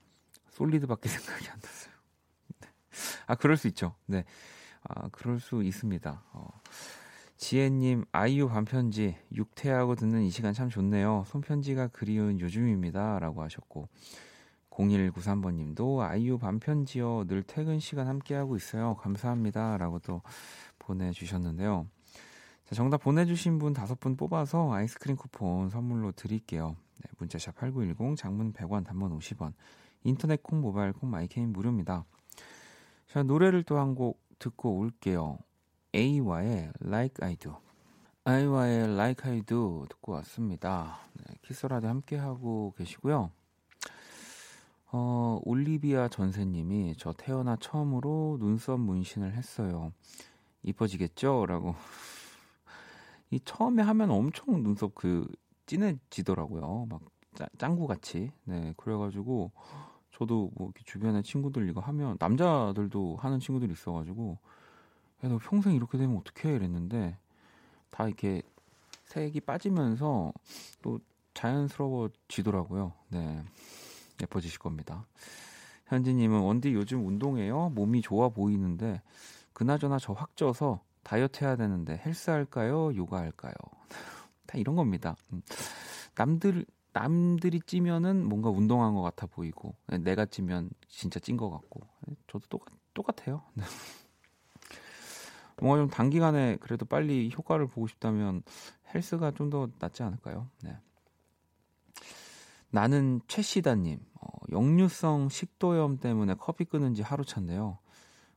솔리드밖에 0.50 1.08
생각이 1.08 1.49
안 1.49 1.58
났어요. 1.62 1.94
네. 2.60 2.68
아 3.26 3.34
그럴 3.37 3.56
수 3.56 3.68
있죠. 3.68 3.94
네, 4.06 4.25
아 4.82 5.08
그럴 5.10 5.38
수 5.38 5.62
있습니다. 5.62 6.25
어. 6.32 6.49
지혜님 7.40 8.04
아이유 8.12 8.49
반편지 8.49 9.16
육퇴하고 9.32 9.94
듣는 9.94 10.23
이 10.25 10.30
시간 10.30 10.52
참 10.52 10.68
좋네요. 10.68 11.25
손편지가 11.26 11.88
그리운 11.88 12.38
요즘입니다 12.38 13.18
라고 13.18 13.42
하셨고 13.42 13.88
0193번 14.68 15.54
님도 15.54 16.02
아이유 16.02 16.37
밤편지요 16.37 17.25
늘 17.26 17.42
퇴근 17.42 17.80
시간 17.80 18.09
함께하고 18.09 18.56
있어요. 18.56 18.94
감사합니다 18.97 19.78
라고 19.78 19.99
또 20.00 20.20
보내주셨는데요. 20.78 21.87
자, 22.66 22.75
정답 22.75 22.99
보내주신 22.99 23.59
분 23.59 23.73
다섯 23.73 23.99
분 23.99 24.18
뽑아서 24.18 24.70
아이스크림 24.75 25.16
쿠폰 25.16 25.70
선물로 25.70 26.12
드릴게요. 26.12 26.76
네, 26.99 27.11
문자샵 27.16 27.56
8910 27.56 28.16
장문 28.18 28.52
100원 28.52 28.85
단문 28.85 29.18
50원 29.18 29.54
인터넷 30.04 30.42
콩 30.42 30.61
모바일 30.61 30.92
콩 30.92 31.11
my 31.11 31.23
K는 31.23 31.54
무료입니다. 31.54 32.04
자 33.06 33.23
노래를 33.23 33.62
또 33.62 33.78
한 33.78 33.94
곡 33.94 34.20
듣고 34.38 34.76
올게요. 34.76 35.38
A와의 35.94 36.73
Like 36.85 37.26
I 37.26 37.37
Do 37.37 37.56
아이와의 38.23 38.85
Like 38.92 39.30
I 39.30 39.42
Do 39.42 39.87
듣고 39.88 40.12
왔습니다. 40.12 40.99
네, 41.14 41.35
키스라도 41.42 41.88
함께하고 41.88 42.75
계시고요. 42.76 43.30
어, 44.92 45.40
올리비아 45.42 46.09
전세님이 46.09 46.97
저 46.99 47.12
태어나 47.12 47.56
처음으로 47.56 48.37
눈썹 48.38 48.78
문신을 48.78 49.32
했어요. 49.32 49.92
이뻐지겠죠? 50.62 51.47
라고. 51.47 51.75
이 53.30 53.40
처음에 53.40 53.82
하면 53.82 54.11
엄청 54.11 54.62
눈썹 54.62 54.94
그 54.94 55.26
진해지더라고요. 55.66 56.87
막 56.90 57.00
짱구 57.59 57.87
같이. 57.87 58.30
네, 58.44 58.75
그래가지고 58.76 59.50
저도 60.12 60.50
뭐 60.54 60.73
주변에 60.85 61.23
친구들 61.23 61.68
이거 61.70 61.80
하면 61.80 62.16
남자들도 62.20 63.16
하는 63.16 63.40
친구들이 63.40 63.73
있어가지고 63.73 64.38
야, 65.24 65.28
너 65.28 65.38
평생 65.38 65.74
이렇게 65.74 65.98
되면 65.98 66.16
어떡해? 66.18 66.54
이랬는데 66.56 67.16
다 67.90 68.06
이렇게 68.06 68.42
색이 69.06 69.40
빠지면서 69.40 70.32
또 70.82 71.00
자연스러워지더라고요. 71.34 72.92
네. 73.08 73.42
예뻐지실 74.22 74.58
겁니다. 74.58 75.06
현지님은 75.86 76.40
원디 76.40 76.72
요즘 76.74 77.06
운동해요? 77.06 77.70
몸이 77.70 78.00
좋아 78.02 78.28
보이는데 78.28 79.02
그나저나 79.52 79.98
저 79.98 80.12
확 80.14 80.36
쪄서 80.36 80.80
다이어트 81.02 81.44
해야 81.44 81.56
되는데 81.56 82.00
헬스 82.04 82.30
할까요? 82.30 82.94
요가 82.94 83.18
할까요? 83.18 83.52
다 84.46 84.58
이런 84.58 84.76
겁니다. 84.76 85.16
음. 85.32 85.42
남들 86.14 86.64
남들이 86.92 87.60
찌면은 87.60 88.24
뭔가 88.28 88.50
운동한 88.50 88.94
것 88.94 89.02
같아 89.02 89.26
보이고 89.26 89.74
내가 90.00 90.26
찌면 90.26 90.70
진짜 90.88 91.20
찐 91.20 91.36
것 91.36 91.50
같고 91.50 91.80
저도 92.28 92.46
똑같 92.48 92.72
똑같아요. 92.94 93.42
네. 95.61 95.67
뭔가 95.67 95.83
좀 95.83 95.90
단기간에 95.90 96.57
그래도 96.57 96.85
빨리 96.87 97.31
효과를 97.37 97.67
보고 97.67 97.87
싶다면 97.87 98.43
헬스가 98.95 99.33
좀 99.33 99.50
더 99.50 99.69
낫지 99.79 100.02
않을까요? 100.02 100.49
네. 100.62 100.76
나는 102.71 103.21
최시다님, 103.26 103.99
어, 104.21 104.29
역류성 104.52 105.29
식도염 105.29 105.99
때문에 105.99 106.35
커피 106.35 106.64
끊은 106.64 106.95
지 106.95 107.02
하루 107.02 107.25
차인데요. 107.25 107.79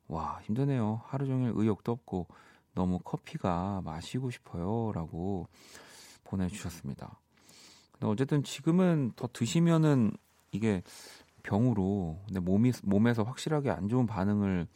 와, 0.07 0.39
힘드네요. 0.43 1.01
하루 1.05 1.25
종일 1.27 1.51
의욕도 1.55 1.91
없고 1.91 2.27
너무 2.73 2.99
커피가 2.99 3.81
마시고 3.85 4.31
싶어요. 4.31 4.91
라고 4.93 5.47
보내주셨습니다. 6.23 7.19
근데 7.91 8.07
어쨌든 8.07 8.43
지금은 8.43 9.11
더 9.15 9.27
드시면은 9.31 10.11
이게 10.51 10.81
병으로 11.43 12.19
내 12.31 12.39
몸이, 12.39 12.71
몸에서 12.83 13.23
확실하게 13.23 13.69
안 13.69 13.87
좋은 13.89 14.07
반응을 14.07 14.67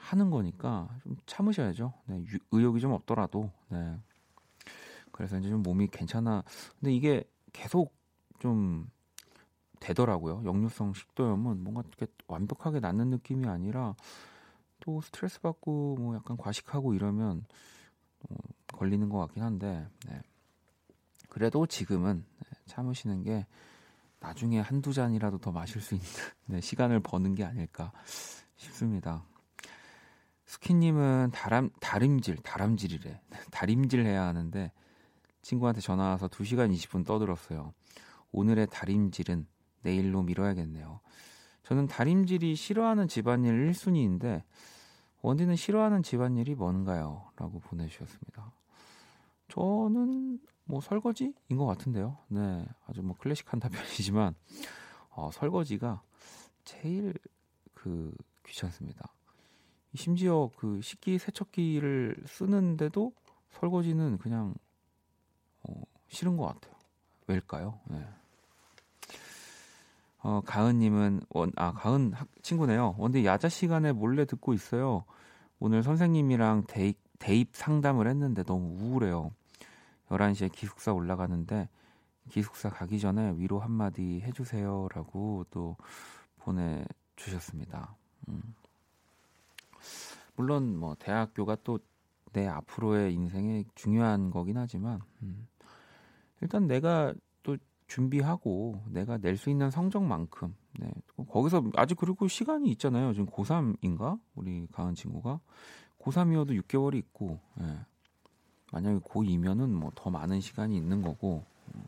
하는 0.00 0.30
거니까 0.30 0.88
좀 1.02 1.16
참으셔야죠. 1.26 1.92
네, 2.06 2.24
의욕이 2.50 2.80
좀 2.80 2.92
없더라도. 2.92 3.50
네. 3.68 3.98
그래서 5.12 5.38
이제 5.38 5.48
좀 5.48 5.62
몸이 5.62 5.88
괜찮아. 5.88 6.42
근데 6.78 6.92
이게 6.92 7.24
계속 7.52 7.94
좀 8.38 8.90
되더라고요. 9.78 10.42
역류성 10.44 10.94
식도염은 10.94 11.62
뭔가 11.62 11.82
이렇게 11.86 12.06
완벽하게 12.26 12.80
낫는 12.80 13.10
느낌이 13.10 13.46
아니라 13.46 13.94
또 14.80 15.00
스트레스 15.02 15.40
받고 15.40 15.96
뭐 15.98 16.16
약간 16.16 16.36
과식하고 16.36 16.94
이러면 16.94 17.44
어, 18.22 18.34
걸리는 18.72 19.08
것 19.10 19.18
같긴 19.18 19.42
한데 19.42 19.86
네. 20.08 20.20
그래도 21.28 21.66
지금은 21.66 22.24
네, 22.38 22.50
참으시는 22.66 23.22
게 23.22 23.46
나중에 24.20 24.60
한두 24.60 24.92
잔이라도 24.92 25.38
더 25.38 25.52
마실 25.52 25.80
수 25.80 25.94
있는 25.94 26.06
네, 26.46 26.60
시간을 26.60 27.00
버는 27.00 27.34
게 27.34 27.44
아닐까 27.44 27.92
싶습니다. 28.56 29.24
스키님은 30.50 31.30
다람, 31.32 31.70
다림질, 31.78 32.38
다람질이래. 32.38 33.20
다림질 33.52 34.04
해야 34.04 34.24
하는데 34.24 34.72
친구한테 35.42 35.80
전화 35.80 36.08
와서 36.08 36.26
2시간 36.26 36.74
20분 36.74 37.06
떠들었어요. 37.06 37.72
오늘의 38.32 38.66
다림질은 38.66 39.46
내일로 39.82 40.24
미뤄야겠네요. 40.24 40.98
저는 41.62 41.86
다림질이 41.86 42.56
싫어하는 42.56 43.06
집안일 43.06 43.70
1순위인데 43.70 44.42
원디는 45.22 45.54
싫어하는 45.54 46.02
집안일이 46.02 46.56
뭔가요? 46.56 47.30
라고 47.36 47.60
보내주셨습니다. 47.60 48.52
저는 49.46 50.40
뭐 50.64 50.80
설거지인 50.80 51.32
것 51.56 51.66
같은데요. 51.66 52.18
네, 52.26 52.66
아주 52.88 53.02
뭐 53.02 53.16
클래식한 53.16 53.60
답변이지만 53.60 54.34
어, 55.10 55.30
설거지가 55.32 56.02
제일 56.64 57.14
그 57.72 58.12
귀찮습니다. 58.44 59.14
심지어 59.94 60.50
그 60.56 60.80
식기 60.82 61.18
세척기를 61.18 62.24
쓰는데도 62.26 63.12
설거지는 63.50 64.18
그냥 64.18 64.54
어, 65.62 65.82
싫은 66.08 66.36
것 66.36 66.46
같아요. 66.46 66.74
왜일까요? 67.26 67.80
네. 67.90 68.06
어, 70.22 70.42
가은님은 70.44 71.22
원, 71.30 71.50
아 71.56 71.72
가은 71.72 72.12
학, 72.12 72.28
친구네요. 72.42 72.94
원데 72.98 73.24
야자 73.24 73.48
시간에 73.48 73.92
몰래 73.92 74.24
듣고 74.26 74.52
있어요. 74.52 75.04
오늘 75.58 75.82
선생님이랑 75.82 76.64
대입, 76.68 76.98
대입 77.18 77.50
상담을 77.52 78.06
했는데 78.06 78.42
너무 78.44 78.76
우울해요. 78.80 79.32
11시에 80.08 80.52
기숙사 80.52 80.92
올라가는데 80.92 81.68
기숙사 82.30 82.68
가기 82.68 83.00
전에 83.00 83.34
위로 83.36 83.60
한마디 83.60 84.20
해주세요라고 84.20 85.46
또 85.50 85.76
보내주셨습니다. 86.38 87.96
음. 88.28 88.54
물론 90.40 90.76
뭐 90.78 90.94
대학교가 90.98 91.56
또 91.62 91.78
내 92.32 92.46
앞으로의 92.46 93.12
인생에 93.12 93.64
중요한 93.74 94.30
거긴 94.30 94.56
하지만 94.56 95.00
음. 95.20 95.48
일단 96.40 96.68
내가 96.68 97.12
또 97.42 97.56
준비하고 97.88 98.84
내가 98.86 99.18
낼 99.18 99.36
수 99.36 99.50
있는 99.50 99.68
성적만큼 99.68 100.54
네. 100.78 100.92
거기서 101.28 101.64
아직 101.74 101.96
그리고 101.98 102.28
시간이 102.28 102.70
있잖아요. 102.70 103.14
지금 103.14 103.26
고3인가? 103.26 104.20
우리 104.36 104.68
가은 104.70 104.94
친구가 104.94 105.40
고3이어도 105.98 106.50
6개월이 106.62 106.94
있고 106.98 107.40
예. 107.62 107.80
만약에 108.70 109.00
고2면은 109.00 109.68
뭐 109.70 109.90
더 109.96 110.08
많은 110.10 110.40
시간이 110.40 110.76
있는 110.76 111.02
거고 111.02 111.44
음. 111.74 111.82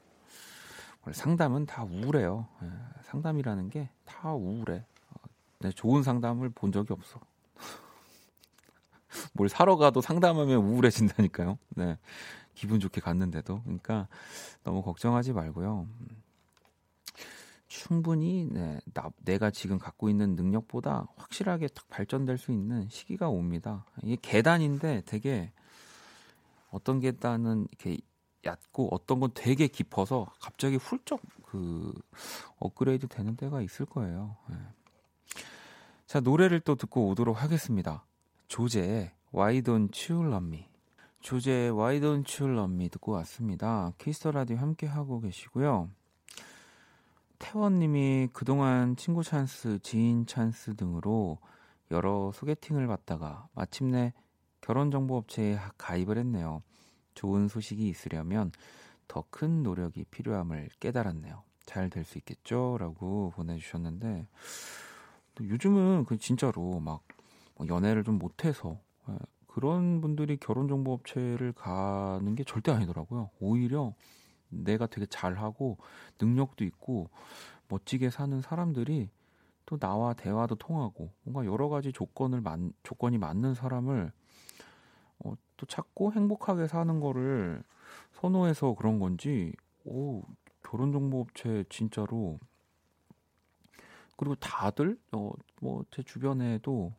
상담은 1.13 1.67
다 1.67 1.85
우울해요. 1.85 2.49
예. 2.65 2.69
상담이라는 3.03 3.71
게 3.71 3.89
다 4.05 4.35
우울해. 4.35 4.85
어, 5.11 5.15
네, 5.61 5.71
좋은 5.71 6.03
상담을 6.03 6.49
본 6.51 6.73
적이 6.73 6.95
없어. 6.95 7.21
뭘 9.35 9.49
사러 9.49 9.77
가도 9.77 10.01
상담하면 10.01 10.59
우울해진다니까요. 10.59 11.59
네. 11.77 11.99
기분 12.55 12.81
좋게 12.81 13.01
갔는데도. 13.01 13.63
그러니까 13.63 14.09
너무 14.63 14.83
걱정하지 14.83 15.33
말고요. 15.33 15.89
충분히 17.69 18.47
네, 18.51 18.79
나, 18.93 19.11
내가 19.25 19.51
지금 19.51 19.79
갖고 19.79 20.11
있는 20.11 20.37
능력보다 20.37 21.07
확실하게 21.17 21.69
딱 21.69 21.89
발전될 21.89 22.37
수 22.37 22.53
있는 22.53 22.87
시기가 22.91 23.31
옵니다. 23.31 23.87
이게 24.03 24.19
계단인데 24.21 25.03
되게 25.07 25.53
어떤 26.71 27.01
계단은 27.01 27.67
이렇게 27.71 27.97
얕고 28.45 28.95
어떤 28.95 29.21
건 29.21 29.31
되게 29.33 29.69
깊어서 29.69 30.27
갑자기 30.39 30.77
훌쩍 30.77 31.23
그 31.47 31.95
업그레이드 32.59 33.07
되는 33.09 33.37
때가 33.37 33.63
있을 33.63 33.87
거예요. 33.87 34.37
네. 34.51 34.57
자 36.07 36.21
노래를 36.21 36.61
또 36.61 36.75
듣고 36.75 37.09
오도록 37.09 37.43
하겠습니다. 37.43 38.05
조제의 38.53 39.11
Why 39.35 39.63
Don't 39.63 40.13
You 40.13 40.29
Love 40.31 40.47
Me 40.47 40.69
조제의 41.21 41.71
Why 41.71 42.01
Don't 42.01 42.43
You 42.43 42.55
Love 42.55 42.75
Me 42.75 42.91
듣고 42.91 43.13
왔습니다. 43.13 43.95
Kiss 43.97 44.16
the 44.16 44.31
Radio 44.31 44.59
함께 44.59 44.87
하고 44.87 45.21
계시고요. 45.21 45.89
태원님이 47.39 48.29
그동안 48.35 48.95
친구 48.97 49.23
찬스, 49.23 49.79
지인 49.79 50.27
찬스 50.27 50.77
등으로 50.77 51.39
여러 51.91 52.31
소개팅을 52.33 52.87
받다가 52.89 53.49
마침내 53.55 54.13
결혼정보업체에 54.61 55.59
가입을 55.79 56.19
했네요. 56.19 56.63
좋은 57.15 57.49
소식이 57.49 57.89
있으려면 57.89 58.53
더 59.09 59.25
큰 59.31 59.63
노력이 59.63 60.05
필요함을 60.11 60.69
깨달았네요. 60.79 61.43
잘 61.65 61.89
될 61.89 62.05
수 62.05 62.19
있겠죠? 62.19 62.77
라고 62.79 63.33
보내주셨는데, 63.35 64.27
요즘은 65.41 66.05
그 66.05 66.19
진짜로 66.19 66.81
막뭐 66.81 67.01
연애를 67.69 68.05
좀 68.05 68.19
못해서 68.19 68.81
예, 69.09 69.17
그런 69.47 70.01
분들이 70.01 70.37
결혼 70.39 70.69
정보 70.69 70.93
업체를 70.93 71.53
가는 71.53 72.35
게 72.35 72.45
절대 72.45 72.73
아니더라고요. 72.73 73.31
오히려 73.41 73.95
내가 74.49 74.87
되게 74.87 75.07
잘하고 75.07 75.79
능력도 76.21 76.65
있고 76.65 77.11
멋지게 77.69 78.11
사는 78.11 78.41
사람들이 78.41 79.11
또 79.67 79.79
나와 79.79 80.13
대화도 80.15 80.57
통하고 80.57 81.13
뭔가 81.23 81.51
여러 81.51 81.69
가지 81.69 81.93
조건을 81.93 82.41
만, 82.41 82.73
조건이 82.83 83.19
맞는 83.19 83.55
사람을 83.55 84.13
어, 85.25 85.35
또 85.57 85.67
찾고 85.67 86.13
행복하게 86.13 86.67
사는 86.69 87.01
거를 87.01 87.63
선호해서 88.15 88.75
그런 88.75 88.99
건지 88.99 89.53
오 89.85 90.23
결혼 90.63 90.93
정보 90.93 91.21
업체 91.21 91.65
진짜로 91.71 92.39
그리고 94.17 94.35
다들 94.37 94.99
어, 95.13 95.33
뭐 95.61 95.85
제 95.91 96.03
주변에도 96.03 96.93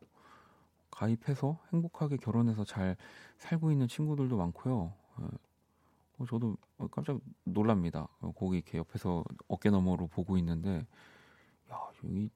가입해서 0.93 1.59
행복하게 1.71 2.17
결혼해서 2.17 2.63
잘 2.63 2.95
살고 3.37 3.71
있는 3.71 3.87
친구들도 3.87 4.37
많고요. 4.37 4.93
예. 5.21 5.25
어, 6.19 6.25
저도 6.27 6.55
깜짝 6.91 7.19
놀랍니다. 7.43 8.07
어, 8.21 8.31
거기 8.31 8.57
이렇게 8.57 8.77
옆에서 8.77 9.23
어깨 9.47 9.69
너머로 9.69 10.07
보고 10.07 10.37
있는데, 10.37 10.85
야, 11.71 11.79
여기 12.03 12.29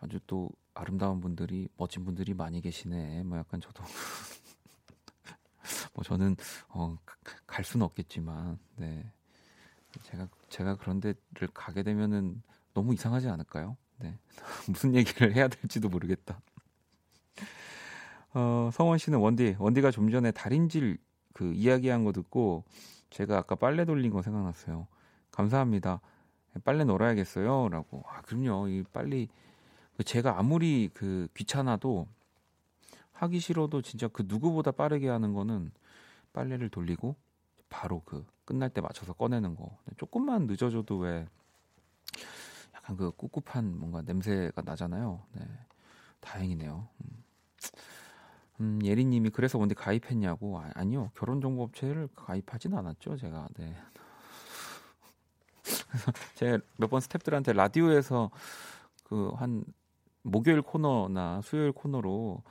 아주 0.00 0.20
또 0.26 0.50
아름다운 0.74 1.20
분들이, 1.20 1.68
멋진 1.76 2.04
분들이 2.04 2.34
많이 2.34 2.60
계시네. 2.60 3.24
뭐 3.24 3.38
약간 3.38 3.60
저도. 3.60 3.82
뭐 5.94 6.04
저는, 6.04 6.36
어, 6.68 6.96
갈 7.46 7.64
수는 7.64 7.84
없겠지만, 7.86 8.58
네. 8.76 9.10
제가, 10.02 10.28
제가 10.48 10.76
그런 10.76 11.00
데를 11.00 11.48
가게 11.52 11.82
되면은 11.82 12.42
너무 12.72 12.94
이상하지 12.94 13.28
않을까요? 13.28 13.76
네. 13.98 14.18
무슨 14.68 14.94
얘기를 14.94 15.34
해야 15.34 15.48
될지도 15.48 15.88
모르겠다. 15.88 16.40
어, 18.34 18.70
성원 18.72 18.98
씨는 18.98 19.20
원디, 19.20 19.56
원디가 19.58 19.90
좀 19.90 20.10
전에 20.10 20.32
달인질 20.32 20.98
그 21.32 21.52
이야기한 21.52 22.04
거 22.04 22.12
듣고 22.12 22.64
제가 23.10 23.38
아까 23.38 23.54
빨래 23.54 23.84
돌린 23.84 24.10
거 24.10 24.22
생각났어요. 24.22 24.88
감사합니다. 25.30 26.00
빨래 26.64 26.84
널어야겠어요. 26.84 27.68
라고. 27.68 28.04
아, 28.08 28.22
그럼요. 28.22 28.68
이 28.68 28.84
빨리, 28.92 29.28
제가 30.04 30.38
아무리 30.38 30.90
그 30.92 31.28
귀찮아도 31.34 32.08
하기 33.12 33.38
싫어도 33.38 33.82
진짜 33.82 34.08
그 34.08 34.24
누구보다 34.26 34.72
빠르게 34.72 35.08
하는 35.08 35.32
거는 35.32 35.70
빨래를 36.32 36.68
돌리고 36.68 37.14
바로 37.68 38.02
그 38.04 38.26
끝날 38.44 38.70
때 38.70 38.80
맞춰서 38.80 39.12
꺼내는 39.12 39.54
거. 39.54 39.78
조금만 39.96 40.46
늦어져도 40.46 40.98
왜 40.98 41.26
약간 42.74 42.96
그 42.96 43.12
꿉꿉한 43.16 43.78
뭔가 43.78 44.02
냄새가 44.02 44.62
나잖아요. 44.62 45.22
네. 45.32 45.44
다행이네요. 46.20 46.88
음. 47.00 47.23
음, 48.60 48.78
예리님이 48.84 49.30
그래서 49.30 49.58
뭔데 49.58 49.74
가입했냐고 49.74 50.60
아, 50.60 50.84
니요 50.84 51.10
결혼정보업체를 51.16 52.08
가입하진 52.14 52.74
않았죠 52.74 53.16
제가 53.16 53.48
네. 53.56 53.76
그래서 55.90 56.12
제가 56.34 56.58
몇 56.78 56.88
번 56.90 57.00
스탭들한테 57.00 57.54
라디오에서 57.54 58.30
그 59.04 59.32
한 59.36 59.64
목요일 60.22 60.62
코너나 60.62 61.40
수요일 61.42 61.72
코너로 61.72 62.42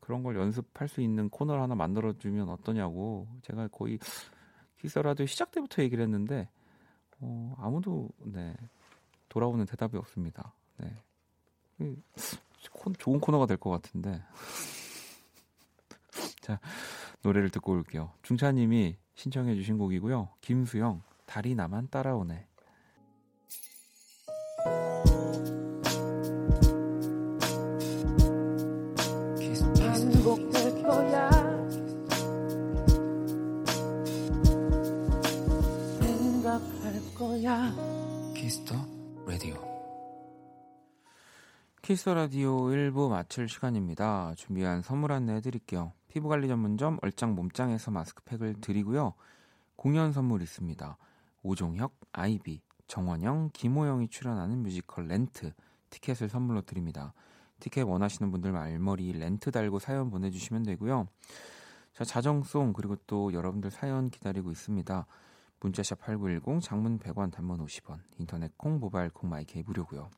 그런 0.00 0.22
걸 0.22 0.36
연습할 0.36 0.88
수 0.88 1.00
있는 1.02 1.28
코너를 1.28 1.60
하나 1.62 1.74
만들어 1.74 2.12
주면 2.14 2.48
어떠냐고 2.48 3.28
제가 3.42 3.68
거의 3.68 3.98
키스 4.78 4.98
라디오 5.00 5.26
시작 5.26 5.50
때부터 5.50 5.82
얘기를 5.82 6.02
했는데 6.04 6.48
어, 7.20 7.54
아무도 7.58 8.08
네 8.24 8.56
돌아오는 9.28 9.64
대답이 9.66 9.96
없습니다. 9.98 10.54
네. 10.78 10.96
좋은 12.98 13.20
코너가 13.20 13.46
될 13.46 13.56
것 13.58 13.70
같은데. 13.70 14.22
자, 16.40 16.60
노래를 17.22 17.50
듣고 17.50 17.72
올게요. 17.72 18.12
중차님이 18.22 18.96
신청해 19.14 19.54
주신 19.54 19.78
곡이고요. 19.78 20.30
김수영, 20.40 21.02
달이 21.26 21.54
나만 21.54 21.88
따라오네. 21.90 22.46
반복될 30.20 30.82
거야. 30.82 31.30
생각할 36.00 37.14
거야. 37.18 37.74
Kiss 38.34 38.57
the 38.57 38.74
Radio. 39.26 39.54
Kiss 41.82 42.00
the 42.00 42.14
Radio 42.14 42.66
1부 42.66 43.08
마칠 43.08 43.48
시간입니다. 43.48 44.34
준비한 44.36 44.82
선물 44.82 45.12
안내 45.12 45.34
해 45.34 45.40
드릴게요. 45.40 45.92
피부관리 46.10 46.48
전문점 46.48 46.98
얼짱 47.02 47.34
몸짱에서 47.36 47.92
마스크팩을 47.92 48.60
드리고요. 48.60 49.14
공연 49.76 50.12
선물 50.12 50.42
있습니다. 50.42 50.96
오종혁, 51.42 51.94
아이비, 52.12 52.60
정원영, 52.88 53.50
김호영이 53.52 54.08
출연하는 54.08 54.58
뮤지컬 54.62 55.06
렌트 55.06 55.52
티켓을 55.88 56.28
선물로 56.28 56.62
드립니다. 56.62 57.14
티켓 57.60 57.82
원하시는 57.82 58.30
분들 58.32 58.50
말머리 58.52 59.12
렌트 59.12 59.52
달고 59.52 59.78
사연 59.78 60.10
보내주시면 60.10 60.64
되고요. 60.64 61.06
자, 61.94 62.04
자정송 62.04 62.72
그리고 62.72 62.96
또 63.06 63.32
여러분들 63.32 63.70
사연 63.70 64.10
기다리고 64.10 64.50
있습니다. 64.50 65.06
문자샵 65.60 66.00
8910 66.00 66.60
장문 66.60 66.98
100원 66.98 67.30
단문 67.30 67.64
50원 67.64 68.00
인터넷 68.18 68.56
콩 68.58 68.80
모바일 68.80 69.10
콩 69.10 69.30
my 69.30 69.51
K 69.51 69.62
무료고요. 69.62 70.10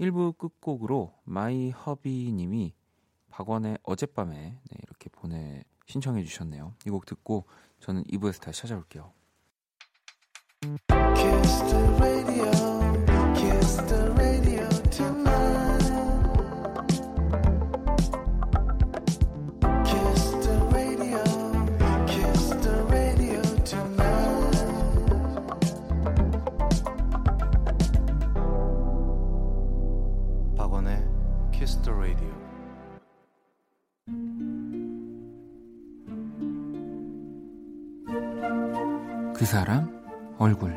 1부 0.00 0.38
끝곡으로 0.38 1.12
마이 1.24 1.70
허비 1.70 2.32
님이 2.32 2.72
박원의 3.36 3.78
어젯밤에 3.82 4.34
네, 4.34 4.78
이렇게 4.82 5.10
보내 5.10 5.62
신청해 5.86 6.24
주셨네요. 6.24 6.72
이 6.86 6.90
곡 6.90 7.04
듣고 7.04 7.44
저는 7.80 8.02
2부에서 8.04 8.40
다시 8.40 8.62
찾아올게요. 8.62 9.12
그 39.46 39.50
사람 39.52 40.34
얼굴 40.38 40.74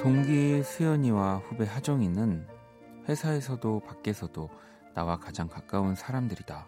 동기 0.00 0.64
수연이와 0.64 1.36
후배 1.36 1.64
하정이는 1.64 2.44
회사에서도 3.08 3.78
밖에서도 3.86 4.50
나와 4.94 5.16
가장 5.16 5.46
가까운 5.46 5.94
사람들이다. 5.94 6.66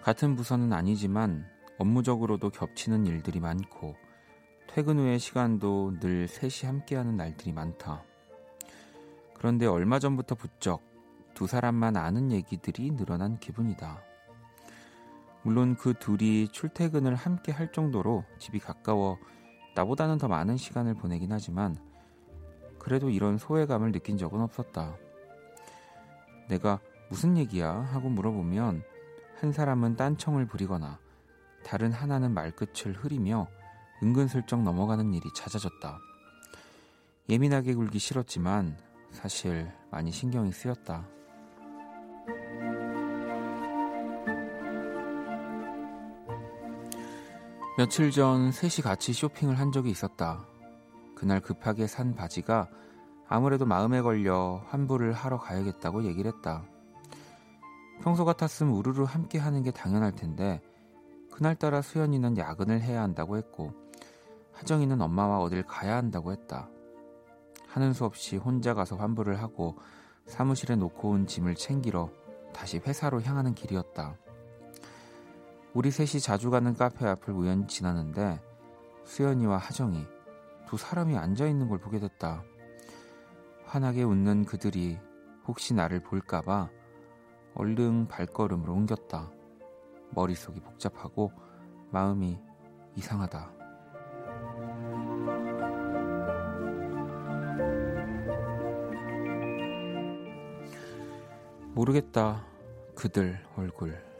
같은 0.00 0.36
부서는 0.36 0.72
아니지만 0.72 1.44
업무적으로도 1.78 2.50
겹치는 2.50 3.08
일들이 3.08 3.40
많고 3.40 3.96
퇴근 4.68 5.00
후의 5.00 5.18
시간도 5.18 5.98
늘 5.98 6.28
셋이 6.28 6.70
함께하는 6.70 7.16
날들이 7.16 7.50
많다. 7.50 8.04
그런데 9.34 9.66
얼마 9.66 9.98
전부터 9.98 10.36
부쩍 10.36 10.85
두 11.36 11.46
사람만 11.46 11.98
아는 11.98 12.32
얘기들이 12.32 12.92
늘어난 12.92 13.38
기분이다. 13.38 14.02
물론 15.42 15.76
그 15.76 15.92
둘이 15.92 16.48
출퇴근을 16.48 17.14
함께 17.14 17.52
할 17.52 17.70
정도로 17.70 18.24
집이 18.38 18.58
가까워 18.58 19.18
나보다는 19.74 20.16
더 20.16 20.28
많은 20.28 20.56
시간을 20.56 20.94
보내긴 20.94 21.30
하지만 21.32 21.76
그래도 22.78 23.10
이런 23.10 23.36
소외감을 23.36 23.92
느낀 23.92 24.16
적은 24.16 24.40
없었다. 24.40 24.96
내가 26.48 26.80
무슨 27.10 27.36
얘기야? 27.36 27.70
하고 27.70 28.08
물어보면 28.08 28.82
한 29.38 29.52
사람은 29.52 29.96
딴청을 29.96 30.46
부리거나 30.46 30.98
다른 31.66 31.92
하나는 31.92 32.32
말끝을 32.32 32.94
흐리며 32.94 33.46
은근슬쩍 34.02 34.62
넘어가는 34.62 35.12
일이 35.12 35.28
잦아졌다. 35.34 35.98
예민하게 37.28 37.74
굴기 37.74 37.98
싫었지만 37.98 38.78
사실 39.10 39.70
많이 39.90 40.10
신경이 40.10 40.50
쓰였다. 40.52 41.15
며칠 47.78 48.10
전 48.10 48.52
셋이 48.52 48.82
같이 48.82 49.12
쇼핑을 49.12 49.58
한 49.58 49.70
적이 49.70 49.90
있었다. 49.90 50.46
그날 51.14 51.40
급하게 51.40 51.86
산 51.86 52.14
바지가 52.14 52.70
아무래도 53.28 53.66
마음에 53.66 54.00
걸려 54.00 54.62
환불을 54.68 55.12
하러 55.12 55.36
가야겠다고 55.36 56.04
얘기를 56.04 56.32
했다. 56.32 56.64
평소 58.00 58.24
같았으면 58.24 58.72
우르르 58.72 59.04
함께 59.04 59.38
하는 59.38 59.62
게 59.62 59.72
당연할 59.72 60.12
텐데 60.12 60.62
그날따라 61.30 61.82
수연이는 61.82 62.38
야근을 62.38 62.80
해야 62.80 63.02
한다고 63.02 63.36
했고 63.36 63.74
하정이는 64.54 65.02
엄마와 65.02 65.40
어딜 65.40 65.62
가야 65.62 65.96
한다고 65.96 66.32
했다. 66.32 66.70
하는 67.66 67.92
수 67.92 68.06
없이 68.06 68.38
혼자 68.38 68.72
가서 68.72 68.96
환불을 68.96 69.42
하고 69.42 69.76
사무실에 70.24 70.76
놓고 70.76 71.10
온 71.10 71.26
짐을 71.26 71.56
챙기러 71.56 72.08
다시 72.54 72.78
회사로 72.78 73.20
향하는 73.20 73.54
길이었다. 73.54 74.16
우리 75.76 75.90
셋이 75.90 76.22
자주 76.22 76.50
가는 76.50 76.72
카페 76.72 77.06
앞을 77.06 77.34
우연히 77.34 77.66
지나는데 77.66 78.40
수연이와 79.04 79.58
하정이 79.58 80.06
두 80.66 80.78
사람이 80.78 81.18
앉아 81.18 81.46
있는 81.46 81.68
걸 81.68 81.76
보게 81.76 81.98
됐다. 81.98 82.42
환하게 83.66 84.04
웃는 84.04 84.46
그들이 84.46 84.98
혹시 85.46 85.74
나를 85.74 86.02
볼까봐 86.02 86.70
얼른 87.56 88.08
발걸음을 88.08 88.70
옮겼다. 88.70 89.30
머릿속이 90.12 90.60
복잡하고 90.60 91.30
마음이 91.90 92.38
이상하다. 92.94 93.52
모르겠다. 101.74 102.46
그들 102.94 103.44
얼굴. 103.58 104.15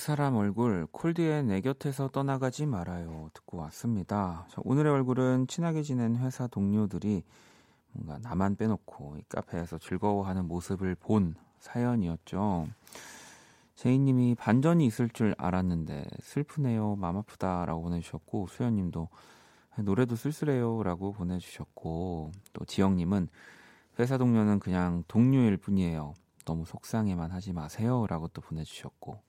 사람 0.00 0.34
얼굴 0.36 0.86
콜드의 0.90 1.44
내 1.44 1.60
곁에서 1.60 2.08
떠나가지 2.08 2.64
말아요 2.64 3.28
듣고 3.34 3.58
왔습니다. 3.58 4.46
오늘의 4.64 4.90
얼굴은 4.90 5.46
친하게 5.46 5.82
지낸 5.82 6.16
회사 6.16 6.46
동료들이 6.46 7.22
뭔가 7.92 8.18
나만 8.18 8.56
빼놓고 8.56 9.18
이 9.18 9.22
카페에서 9.28 9.76
즐거워하는 9.76 10.48
모습을 10.48 10.94
본 10.94 11.34
사연이었죠. 11.58 12.66
제이님이 13.74 14.36
반전이 14.36 14.86
있을 14.86 15.10
줄 15.10 15.34
알았는데 15.36 16.06
슬프네요, 16.22 16.96
맘 16.96 17.18
아프다라고 17.18 17.82
보내주셨고 17.82 18.46
수연님도 18.46 19.08
노래도 19.80 20.16
쓸쓸해요라고 20.16 21.12
보내주셨고 21.12 22.32
또 22.54 22.64
지영님은 22.64 23.28
회사 23.98 24.16
동료는 24.16 24.60
그냥 24.60 25.04
동료일 25.08 25.58
뿐이에요. 25.58 26.14
너무 26.46 26.64
속상해만 26.64 27.32
하지 27.32 27.52
마세요라고 27.52 28.28
또 28.28 28.40
보내주셨고 28.40 29.28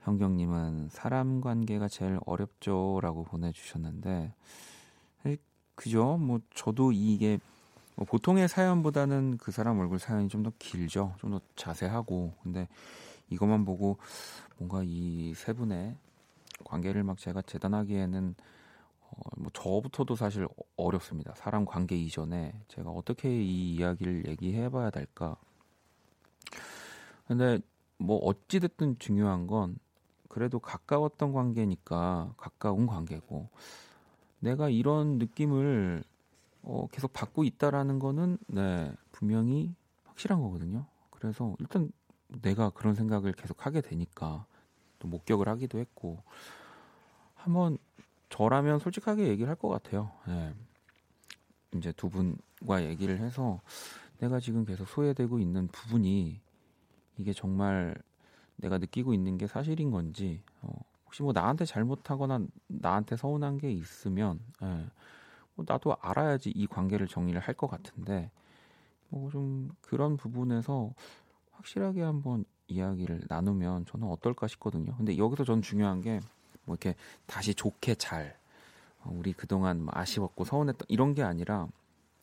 현경님은 0.00 0.88
사람 0.90 1.40
관계가 1.40 1.88
제일 1.88 2.18
어렵죠라고 2.26 3.24
보내주셨는데 3.24 4.32
그죠? 5.74 6.16
뭐 6.16 6.40
저도 6.54 6.90
이게 6.92 7.38
뭐 7.94 8.04
보통의 8.04 8.48
사연보다는 8.48 9.38
그 9.38 9.52
사람 9.52 9.78
얼굴 9.78 9.98
사연이 10.00 10.28
좀 10.28 10.42
더 10.42 10.50
길죠, 10.58 11.14
좀 11.20 11.30
더 11.30 11.40
자세하고 11.56 12.34
근데 12.42 12.68
이것만 13.30 13.64
보고 13.64 13.98
뭔가 14.58 14.82
이 14.84 15.34
세 15.36 15.52
분의 15.52 15.94
관계를 16.64 17.04
막 17.04 17.18
제가 17.18 17.42
재단하기에는 17.42 18.34
어, 19.10 19.20
뭐 19.36 19.50
저부터도 19.54 20.16
사실 20.16 20.48
어렵습니다. 20.76 21.32
사람 21.36 21.64
관계 21.64 21.96
이전에 21.96 22.60
제가 22.68 22.90
어떻게 22.90 23.30
이 23.42 23.74
이야기를 23.76 24.26
얘기해봐야 24.28 24.90
될까. 24.90 25.36
근데 27.26 27.60
뭐 27.98 28.18
어찌 28.18 28.58
됐든 28.60 28.98
중요한 28.98 29.46
건 29.46 29.78
그래도 30.28 30.58
가까웠던 30.58 31.32
관계니까 31.32 32.34
가까운 32.36 32.86
관계고 32.86 33.48
내가 34.40 34.68
이런 34.68 35.18
느낌을 35.18 36.04
어, 36.62 36.86
계속 36.92 37.12
받고 37.12 37.44
있다라는 37.44 37.98
거는 37.98 38.38
네 38.48 38.92
분명히 39.12 39.74
확실한 40.04 40.40
거거든요. 40.40 40.86
그래서 41.10 41.54
일단 41.58 41.90
내가 42.42 42.70
그런 42.70 42.94
생각을 42.94 43.32
계속 43.32 43.64
하게 43.66 43.80
되니까 43.80 44.46
또 44.98 45.08
목격을 45.08 45.48
하기도 45.48 45.78
했고 45.78 46.22
한번 47.34 47.78
저라면 48.28 48.78
솔직하게 48.78 49.28
얘기를 49.28 49.48
할 49.48 49.56
것 49.56 49.68
같아요. 49.68 50.10
네. 50.26 50.54
이제 51.74 51.92
두 51.92 52.10
분과 52.10 52.84
얘기를 52.84 53.18
해서 53.20 53.60
내가 54.18 54.40
지금 54.40 54.64
계속 54.64 54.86
소외되고 54.88 55.38
있는 55.38 55.68
부분이 55.68 56.40
이게 57.18 57.32
정말 57.32 57.94
내가 58.58 58.78
느끼고 58.78 59.14
있는 59.14 59.38
게 59.38 59.48
사실인 59.48 59.90
건지 59.92 60.42
어, 60.62 60.72
혹시 61.06 61.22
뭐 61.24 61.32
나한테 61.32 61.64
잘못하거나 61.66 62.40
나한테 62.68 63.16
서운한 63.16 63.58
게 63.58 63.72
있으면 63.72 64.40
예, 64.62 64.86
뭐 65.56 65.64
나도 65.68 65.96
알아야지 66.00 66.50
이 66.54 66.66
관계를 66.68 67.08
정리를 67.08 67.40
할 67.40 67.54
것 67.56 67.68
같은데 67.68 68.30
뭐 69.10 69.30
좀 69.30 69.70
그런 69.82 70.16
부분에서 70.16 70.92
확실하게 71.52 72.02
한번 72.02 72.44
이야기를 72.68 73.22
나누면 73.28 73.86
저는 73.86 74.08
어떨까 74.08 74.46
싶거든요. 74.48 74.94
근데 74.96 75.18
여기서 75.18 75.44
저는 75.44 75.62
중요한 75.62 76.00
게 76.02 76.20
뭐 76.66 76.74
이렇게 76.76 76.96
다시 77.26 77.54
좋게 77.54 77.94
잘 77.96 78.38
어, 79.04 79.10
우리 79.14 79.32
그동안 79.34 79.82
뭐 79.84 79.90
아쉬웠고 79.94 80.44
서운했던 80.44 80.86
이런 80.88 81.14
게 81.14 81.22
아니라 81.22 81.68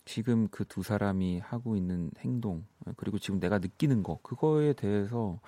지금 0.05 0.47
그 0.49 0.65
두 0.65 0.83
사람이 0.83 1.39
하고 1.39 1.75
있는 1.77 2.11
행동 2.19 2.65
그리고 2.97 3.19
지금 3.19 3.39
내가 3.39 3.59
느끼는 3.59 4.03
거 4.03 4.19
그거에 4.23 4.73
대해서 4.73 5.39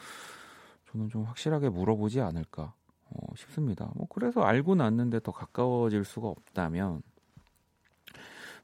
저는 0.97 1.09
좀 1.09 1.23
확실하게 1.23 1.69
물어보지 1.69 2.21
않을까 2.21 2.73
어, 3.09 3.35
싶습니다. 3.35 3.91
뭐 3.93 4.07
그래서 4.09 4.41
알고 4.41 4.73
났는데 4.73 5.19
더 5.19 5.31
가까워질 5.31 6.03
수가 6.03 6.27
없다면 6.27 7.03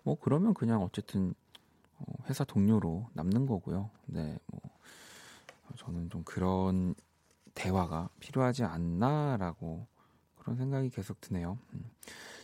뭐 0.02 0.18
그러면 0.20 0.56
그냥 0.56 0.82
어쨌든 0.82 1.36
어, 2.00 2.06
회사 2.28 2.44
동료로 2.44 3.08
남는 3.14 3.46
거고요. 3.46 3.92
네, 4.08 4.36
뭐 4.48 4.62
저는 5.78 6.10
좀 6.10 6.24
그런 6.24 6.96
대화가 7.54 8.10
필요하지 8.20 8.64
않나라고 8.64 9.86
그런 10.40 10.58
생각이 10.58 10.90
계속 10.90 11.22
드네요. 11.22 11.60
음. 11.74 11.86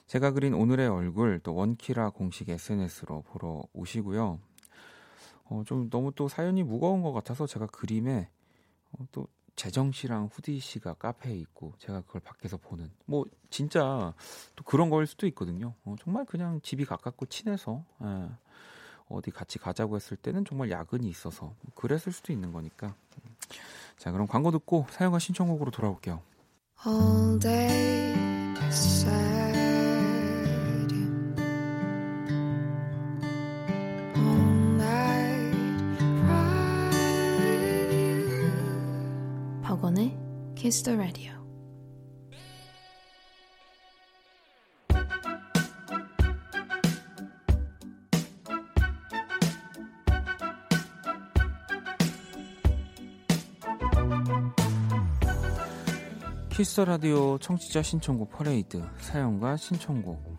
제가 0.05 0.31
그린 0.31 0.53
오늘의 0.53 0.87
얼굴 0.87 1.39
또 1.39 1.55
원키라 1.55 2.11
공식 2.11 2.49
SNS로 2.49 3.23
보러 3.23 3.63
오시고요. 3.73 4.39
어, 5.45 5.63
좀 5.65 5.89
너무 5.89 6.11
또 6.13 6.27
사연이 6.27 6.61
무거운 6.61 7.01
것 7.01 7.11
같아서 7.11 7.47
제가 7.47 7.65
그림에 7.65 8.29
어, 8.91 9.05
또 9.11 9.27
재정 9.59 9.91
씨랑 9.91 10.29
후디 10.31 10.57
씨가 10.61 10.93
카페에 10.93 11.35
있고 11.35 11.73
제가 11.79 11.99
그걸 12.03 12.21
밖에서 12.21 12.55
보는 12.55 12.89
뭐 13.03 13.25
진짜 13.49 14.13
또 14.55 14.63
그런 14.63 14.89
거일 14.89 15.05
수도 15.05 15.27
있거든요. 15.27 15.73
어, 15.83 15.95
정말 16.01 16.23
그냥 16.23 16.61
집이 16.61 16.85
가깝고 16.85 17.25
친해서 17.25 17.83
예, 18.01 18.29
어디 19.09 19.31
같이 19.31 19.59
가자고 19.59 19.97
했을 19.97 20.15
때는 20.15 20.45
정말 20.45 20.71
야근이 20.71 21.09
있어서 21.09 21.53
그랬을 21.75 22.13
수도 22.13 22.31
있는 22.31 22.53
거니까. 22.53 22.95
자 23.97 24.13
그럼 24.13 24.27
광고 24.27 24.49
듣고 24.51 24.87
사연과 24.91 25.19
신청곡으로 25.19 25.71
돌아올게요. 25.71 26.21
Kiss 40.69 40.83
the 40.83 40.95
Radio. 40.95 41.31
키스 56.51 56.81
라디오 56.81 57.39
청취자 57.39 57.81
신청곡 57.81 58.29
퍼레이드 58.29 58.83
사연과 58.99 59.57
신청곡 59.57 60.38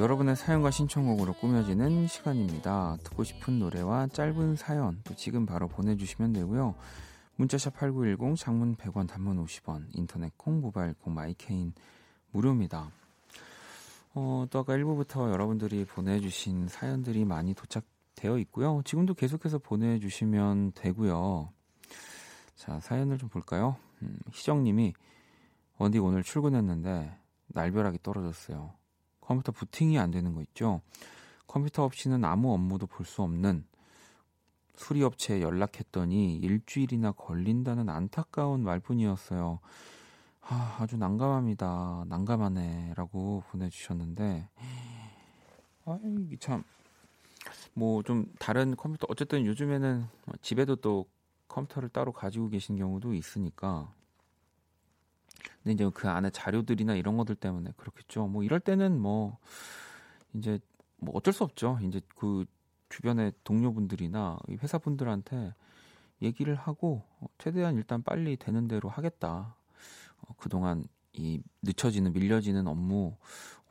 여러분의 0.00 0.34
사연과 0.34 0.70
신청곡으로 0.70 1.34
꾸며지는 1.34 2.06
시간입니다. 2.06 2.96
듣고 3.04 3.22
싶은 3.22 3.58
노래와 3.58 4.06
짧은 4.06 4.56
사연 4.56 4.98
또 5.04 5.14
지금 5.14 5.44
바로 5.44 5.68
보내주시면 5.68 6.32
되고요. 6.32 6.74
문자샵 7.36 7.74
8910 7.74 8.34
장문 8.42 8.76
100원 8.76 9.06
단문 9.06 9.44
50원 9.44 9.88
인터넷 9.92 10.32
콩 10.38 10.62
모바일 10.62 10.94
콩 10.94 11.12
my 11.12 11.30
K는 11.30 11.74
무료입니다. 12.30 12.90
어, 14.14 14.46
또 14.48 14.60
아까 14.60 14.72
1부부터 14.72 15.30
여러분들이 15.30 15.84
보내주신 15.84 16.68
사연들이 16.68 17.26
많이 17.26 17.52
도착되어 17.52 18.38
있고요. 18.38 18.80
지금도 18.86 19.12
계속해서 19.12 19.58
보내주시면 19.58 20.72
되고요. 20.76 21.52
자 22.56 22.80
사연을 22.80 23.18
좀 23.18 23.28
볼까요? 23.28 23.76
음, 24.00 24.18
희정님이 24.32 24.94
원디 25.76 25.98
오늘 25.98 26.22
출근했는데 26.22 27.18
날벼락이 27.48 27.98
떨어졌어요. 28.02 28.79
컴퓨터 29.30 29.52
부팅이 29.52 29.96
안 29.96 30.10
되는 30.10 30.34
거 30.34 30.42
있죠. 30.42 30.80
컴퓨터 31.46 31.84
없이는 31.84 32.24
아무 32.24 32.52
업무도 32.52 32.88
볼 32.88 33.06
수 33.06 33.22
없는 33.22 33.64
수리업체에 34.74 35.40
연락했더니 35.40 36.34
일주일이나 36.38 37.12
걸린다는 37.12 37.88
안타까운 37.88 38.64
말뿐이었어요. 38.64 39.60
아, 40.40 40.78
아주 40.80 40.96
난감합니다. 40.96 42.06
난감하네. 42.08 42.94
라고 42.96 43.44
보내주셨는데, 43.52 44.48
아이, 45.84 46.36
참, 46.40 46.64
뭐 47.74 48.02
좀 48.02 48.26
다른 48.40 48.74
컴퓨터, 48.74 49.06
어쨌든 49.08 49.46
요즘에는 49.46 50.06
집에도 50.42 50.74
또 50.74 51.06
컴퓨터를 51.46 51.88
따로 51.90 52.10
가지고 52.10 52.48
계신 52.48 52.74
경우도 52.74 53.14
있으니까, 53.14 53.92
근데 55.62 55.72
이제 55.72 55.90
그 55.92 56.08
안에 56.08 56.30
자료들이나 56.30 56.94
이런 56.94 57.16
것들 57.16 57.34
때문에 57.34 57.72
그렇겠죠. 57.76 58.26
뭐 58.26 58.42
이럴 58.42 58.60
때는 58.60 59.00
뭐 59.00 59.38
이제 60.34 60.58
뭐 60.96 61.14
어쩔 61.16 61.32
수 61.32 61.44
없죠. 61.44 61.78
이제 61.82 62.00
그 62.16 62.44
주변의 62.88 63.32
동료분들이나 63.44 64.38
회사분들한테 64.62 65.54
얘기를 66.22 66.54
하고 66.54 67.02
어, 67.20 67.26
최대한 67.38 67.76
일단 67.76 68.02
빨리 68.02 68.36
되는 68.36 68.68
대로 68.68 68.88
하겠다. 68.88 69.54
어, 70.22 70.34
그동안 70.36 70.84
이 71.12 71.42
늦춰지는 71.62 72.12
밀려지는 72.12 72.66
업무 72.66 73.16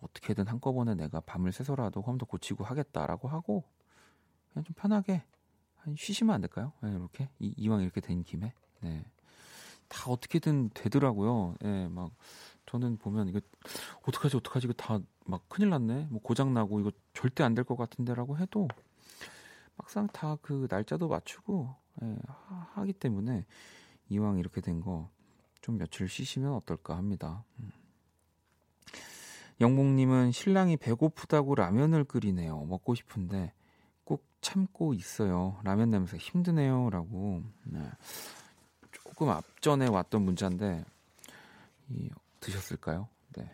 어떻게든 0.01 0.47
한꺼번에 0.47 0.95
내가 0.95 1.19
밤을 1.19 1.51
새서라도 1.51 2.01
컴퓨터 2.01 2.25
고치고 2.25 2.63
하겠다라고 2.63 3.27
하고 3.27 3.63
그냥 4.51 4.63
좀 4.63 4.73
편하게 4.75 5.23
쉬시면 5.95 6.35
안 6.35 6.41
될까요? 6.41 6.73
네, 6.81 6.91
이렇게 6.91 7.29
이, 7.39 7.53
이왕 7.57 7.81
이렇게 7.81 8.01
된 8.01 8.23
김에 8.23 8.53
네. 8.81 9.05
다 9.89 10.09
어떻게든 10.11 10.69
되더라고요. 10.73 11.55
예, 11.65 11.87
막 11.89 12.11
저는 12.65 12.97
보면 12.97 13.27
이거 13.27 13.41
어떡하지 14.07 14.37
어떡하지 14.37 14.67
이거 14.67 14.73
다 14.73 14.99
막 15.25 15.47
큰일 15.49 15.69
났네. 15.69 16.07
뭐 16.09 16.19
고장 16.21 16.53
나고 16.55 16.79
이거 16.79 16.91
절대 17.13 17.43
안 17.43 17.53
될 17.53 17.63
것 17.63 17.75
같은데라고 17.77 18.37
해도 18.39 18.67
막상 19.77 20.07
다 20.07 20.37
그 20.41 20.67
날짜도 20.71 21.07
맞추고 21.07 21.75
예, 22.01 22.15
하기 22.73 22.93
때문에 22.93 23.45
이왕 24.09 24.39
이렇게 24.39 24.61
된 24.61 24.81
거 24.81 25.09
좀 25.61 25.77
며칠 25.77 26.07
쉬시면 26.07 26.53
어떨까 26.53 26.95
합니다. 26.97 27.43
음. 27.59 27.69
영봉님은 29.61 30.31
신랑이 30.31 30.77
배고프다고 30.77 31.53
라면을 31.55 32.05
끓이네요. 32.05 32.61
먹고 32.65 32.95
싶은데 32.95 33.51
꼭 34.05 34.25
참고 34.41 34.93
있어요. 34.93 35.59
라면 35.63 35.89
냄새 35.89 36.15
힘드네요라고. 36.17 37.43
네. 37.65 37.81
조금 39.19 39.33
앞전에 39.33 39.87
왔던 39.87 40.21
문자인데 40.21 40.85
이, 41.89 42.09
드셨을까요? 42.39 43.09
네. 43.35 43.51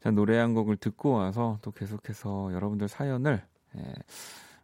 자, 0.00 0.12
노래 0.12 0.38
한 0.38 0.54
곡을 0.54 0.76
듣고 0.76 1.14
와서 1.14 1.58
또 1.62 1.72
계속해서 1.72 2.52
여러분들 2.52 2.86
사연을 2.86 3.44
예, 3.76 3.94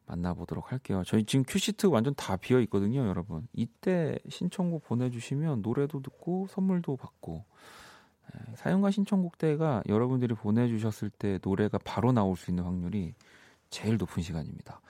만나보도록 0.06 0.70
할게요. 0.70 1.02
저희 1.04 1.24
지금 1.24 1.44
큐시트 1.48 1.86
완전 1.88 2.14
다 2.14 2.36
비어 2.36 2.60
있거든요, 2.60 3.08
여러분. 3.08 3.48
이때 3.52 4.16
신청곡 4.28 4.84
보내주시면 4.84 5.62
노래도 5.62 6.00
듣고 6.00 6.46
선물도 6.50 6.96
받고 6.96 7.44
네, 8.32 8.54
사연과 8.54 8.92
신청곡 8.92 9.38
때가 9.38 9.82
여러분들이 9.88 10.34
보내주셨을 10.34 11.10
때 11.10 11.40
노래가 11.42 11.78
바로 11.78 12.12
나올 12.12 12.36
수 12.36 12.52
있는 12.52 12.62
확률이 12.62 13.14
제일 13.68 13.96
높은 13.96 14.22
시간입니다. 14.22 14.80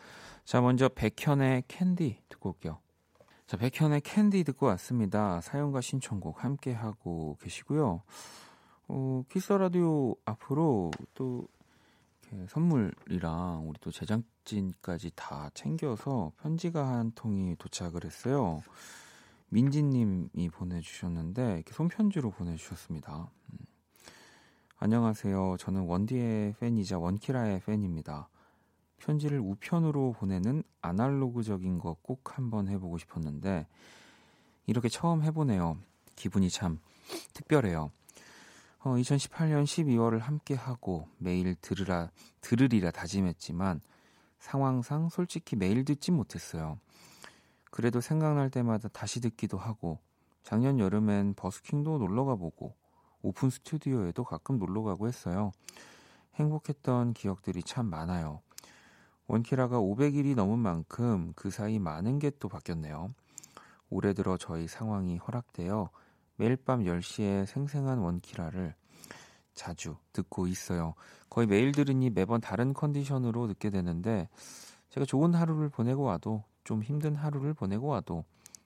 자, 0.45 0.61
먼저 0.61 0.91
백현의 0.91 1.65
캔디 1.67 2.19
듣고 2.29 2.51
올게요. 2.51 2.84
자, 3.47 3.59
백현의 3.59 4.01
캔디 4.01 4.43
듣고 4.45 4.65
왔습니다. 4.67 5.39
사연과 5.43 5.83
신청곡 5.83 6.43
함께 6.43 6.73
하고 6.73 7.37
계시고요. 7.43 8.01
어, 8.89 9.25
Kiss 9.29 9.53
the 9.53 9.77
Radio 9.77 10.17
앞으로 10.25 10.91
또 11.13 11.47
선물이랑 12.49 13.69
우리 13.69 13.79
또 13.81 13.91
제작진까지 13.91 15.13
다 15.15 15.51
챙겨서 15.53 16.33
편지가 16.41 16.89
한 16.89 17.13
통이 17.15 17.57
도착을 17.57 18.07
했어요. 18.07 18.63
민지님이 19.51 20.49
보내주셨는데 20.51 21.57
이렇게 21.57 21.75
손편지로 21.75 22.31
보내주셨습니다. 22.31 23.29
음. 23.53 23.59
안녕하세요. 24.79 25.57
저는 25.59 25.83
원디의 25.83 26.55
팬이자 26.61 26.99
원키라의 26.99 27.61
팬입니다. 27.61 28.29
편지를 29.05 29.39
우편으로 29.39 30.13
보내는 30.19 30.63
아날로그적인 30.81 31.79
거 31.79 31.97
꼭 32.03 32.37
한번 32.39 32.69
해보고 32.69 32.99
싶었는데 32.99 33.67
이렇게 34.67 34.89
처음 34.89 35.23
해보네요. 35.23 35.77
기분이 36.17 36.49
참 36.51 36.81
특별해요. 37.35 37.91
어, 38.81 38.91
2018년 38.97 39.65
12월을 39.65 40.19
함께 40.21 40.55
하고 40.55 41.09
매일 41.19 41.55
들으라 41.57 42.11
들으리라 42.41 42.91
다짐했지만 42.91 43.81
상황상 44.39 45.09
솔직히 45.09 45.57
매일 45.57 45.85
듣지 45.85 46.11
못했어요. 46.11 46.79
그래도 47.71 48.01
생각날 48.01 48.51
때마다 48.51 48.89
다시 48.89 49.21
듣기도 49.21 49.59
하고 49.59 49.99
작년 50.43 50.79
여름엔 50.79 51.35
버스킹도 51.35 51.99
놀러 51.99 52.25
가보고 52.25 52.75
오픈 53.23 53.51
스튜디오에도 53.51 54.25
가끔 54.25 54.59
놀러 54.59 54.83
가고 54.83 55.09
했어요. 55.09 55.53
행복했던 56.37 57.15
기억들이 57.15 57.63
참 57.63 57.87
많아요. 57.87 58.41
원키라가 59.27 59.79
500일이 59.79 60.35
넘은 60.35 60.59
만큼 60.59 61.33
그 61.35 61.51
사이 61.51 61.79
많은 61.79 62.19
게 62.19 62.31
또 62.39 62.49
바뀌었네요. 62.49 63.15
올해 63.91 64.13
들어 64.13 64.37
저희 64.37 64.67
상황이 64.67 65.17
허락되어 65.19 65.91
매일 66.37 66.57
밤 66.57 66.81
10시에 66.85 67.47
생생한 67.47 67.99
원키라를 67.99 68.75
자주 69.55 69.97
듣고 70.13 70.47
있어요. 70.47 70.95
거의 71.31 71.47
매일 71.47 71.73
들으니 71.73 72.11
매번 72.11 72.41
다른 72.41 72.75
컨디션으로 72.75 73.47
듣게 73.47 73.71
되는데 73.71 74.29
제가 74.91 75.07
좋은 75.07 75.35
하루를 75.35 75.69
보내고 75.69 76.03
와도 76.03 76.45
좀 76.65 76.83
힘든 76.83 77.15
하루를 77.15 77.55
보내고 77.55 77.87
와도 77.87 78.25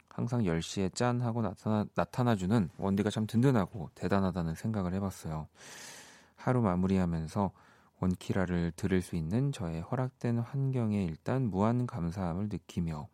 항상 0.09 0.43
10시에 0.43 0.95
짠 0.95 1.21
하고 1.21 1.43
나타나, 1.43 1.85
나타나주는 1.95 2.71
원디가 2.79 3.11
참 3.11 3.27
든든하고 3.27 3.91
대단하다는 3.95 4.55
생각을 4.55 4.95
해봤어요. 4.95 5.47
하루 6.37 6.63
마무리하면서 6.63 7.53
원키라를 8.01 8.73
들을 8.77 9.03
수 9.03 9.17
있는 9.17 9.53
저의 9.53 9.81
허락된 9.81 10.39
환경에 10.39 11.05
일단 11.05 11.51
무한 11.51 11.87
감사함을 11.87 12.49
느끼며 12.51 13.09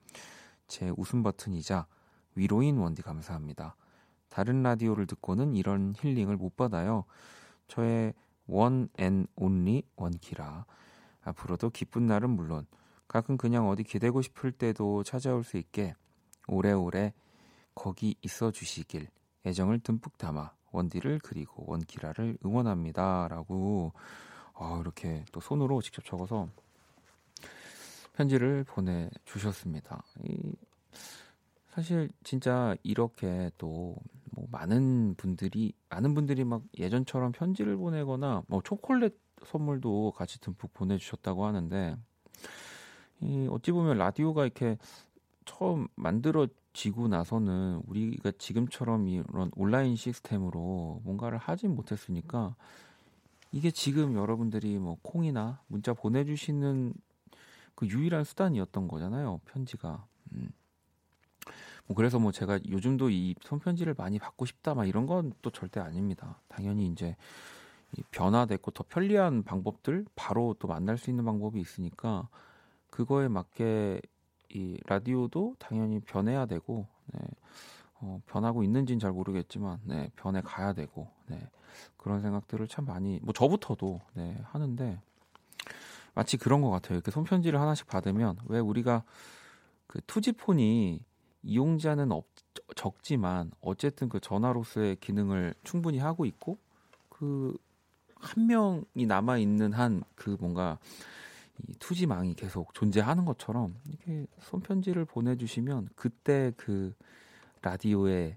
제 0.68 0.92
웃음 0.96 1.22
버튼이자 1.22 1.86
위로인 2.34 2.78
원디 2.78 3.02
감사합니다. 3.02 3.76
다른 4.28 4.62
라디오를 4.62 5.06
듣고는 5.06 5.54
이런 5.54 5.94
힐링을 5.96 6.36
못 6.36 6.56
받아요. 6.56 7.04
저의 7.68 8.12
One 8.46 8.88
and 8.98 9.26
only 9.36 9.82
원키라. 9.96 10.66
앞으로도 11.22 11.70
기쁜 11.70 12.06
날은 12.06 12.30
물론 12.30 12.66
가끔 13.08 13.36
그냥 13.36 13.68
어디 13.68 13.84
기대고 13.84 14.22
싶을 14.22 14.52
때도 14.52 15.02
찾아올 15.02 15.44
수 15.44 15.56
있게 15.56 15.94
오래오래 16.46 17.14
거기 17.74 18.16
있어 18.22 18.50
주시길 18.50 19.08
애정을 19.46 19.80
듬뿍 19.80 20.18
담아 20.18 20.52
원디를 20.72 21.20
그리고 21.22 21.64
원키라를 21.66 22.38
응원합니다. 22.44 23.28
라고 23.28 23.92
어, 24.54 24.78
이렇게 24.80 25.24
또 25.32 25.40
손으로 25.40 25.80
직접 25.82 26.04
적어서 26.04 26.48
편지를 28.14 28.64
보내주셨습니다. 28.64 30.02
이, 30.24 30.54
사실 31.68 32.08
진짜 32.22 32.76
이렇게 32.82 33.50
또 33.58 33.96
뭐 34.34 34.46
많은 34.50 35.14
분들이 35.16 35.72
많은 35.88 36.14
분들이 36.14 36.44
막 36.44 36.62
예전처럼 36.78 37.32
편지를 37.32 37.76
보내거나 37.76 38.42
뭐 38.48 38.60
초콜릿 38.62 39.16
선물도 39.44 40.12
같이 40.16 40.40
듬뿍 40.40 40.74
보내주셨다고 40.74 41.44
하는데 41.44 41.96
이 43.20 43.48
어찌 43.50 43.72
보면 43.72 43.98
라디오가 43.98 44.44
이렇게 44.44 44.78
처음 45.44 45.86
만들어지고 45.94 47.08
나서는 47.08 47.82
우리가 47.86 48.32
지금처럼 48.38 49.08
이런 49.08 49.50
온라인 49.54 49.96
시스템으로 49.96 51.00
뭔가를 51.04 51.38
하진 51.38 51.74
못했으니까 51.74 52.56
이게 53.54 53.70
지금 53.70 54.14
여러분들이 54.16 54.78
뭐 54.80 54.96
콩이나 55.02 55.62
문자 55.68 55.94
보내주시는 55.94 56.92
그 57.76 57.86
유일한 57.86 58.24
수단이었던 58.24 58.88
거잖아요 58.88 59.38
편지가. 59.44 60.04
음. 60.32 60.48
뭐 61.86 61.94
그래서 61.94 62.18
뭐 62.18 62.32
제가 62.32 62.58
요즘도 62.68 63.10
이 63.10 63.36
손편지를 63.42 63.94
많이 63.96 64.18
받고 64.18 64.44
싶다 64.44 64.74
막 64.74 64.86
이런 64.86 65.06
건 65.06 65.32
또 65.40 65.50
절대 65.50 65.78
아닙니다. 65.78 66.40
당연히 66.48 66.88
이제 66.88 67.14
변화됐고 68.10 68.72
더 68.72 68.84
편리한 68.88 69.44
방법들 69.44 70.04
바로 70.16 70.56
또 70.58 70.66
만날 70.66 70.98
수 70.98 71.10
있는 71.10 71.24
방법이 71.24 71.60
있으니까 71.60 72.28
그거에 72.90 73.28
맞게 73.28 74.00
이 74.48 74.80
라디오도 74.86 75.54
당연히 75.60 76.00
변해야 76.00 76.46
되고 76.46 76.88
네. 77.12 77.20
어, 78.00 78.20
변하고 78.26 78.64
있는지는 78.64 78.98
잘 78.98 79.12
모르겠지만 79.12 79.78
네, 79.84 80.10
변해 80.16 80.40
가야 80.40 80.72
되고 80.72 81.08
네. 81.28 81.48
그런 81.96 82.20
생각들을 82.22 82.66
참 82.68 82.84
많이 82.84 83.20
뭐 83.22 83.32
저부터도 83.32 84.00
네, 84.14 84.38
하는데 84.44 85.00
마치 86.14 86.36
그런 86.36 86.60
것 86.60 86.70
같아요. 86.70 86.96
이렇게 86.96 87.10
손편지를 87.10 87.60
하나씩 87.60 87.86
받으면 87.86 88.38
왜 88.46 88.58
우리가 88.60 89.02
그 89.86 90.00
투지폰이 90.06 91.00
이용자는 91.42 92.12
없, 92.12 92.26
적지만 92.76 93.50
어쨌든 93.60 94.08
그 94.08 94.20
전화로서의 94.20 94.96
기능을 94.96 95.54
충분히 95.62 95.98
하고 95.98 96.24
있고 96.24 96.58
그 97.08 97.56
한 98.24 98.46
명이 98.46 99.06
남아 99.06 99.38
있는 99.38 99.72
한 99.72 100.02
그 100.14 100.36
뭔가 100.40 100.78
이 101.68 101.72
투지망이 101.78 102.34
계속 102.34 102.74
존재하는 102.74 103.24
것처럼 103.24 103.76
이렇게 103.86 104.26
손편지를 104.40 105.04
보내주시면 105.04 105.90
그때 105.94 106.52
그 106.56 106.94
라디오의 107.62 108.36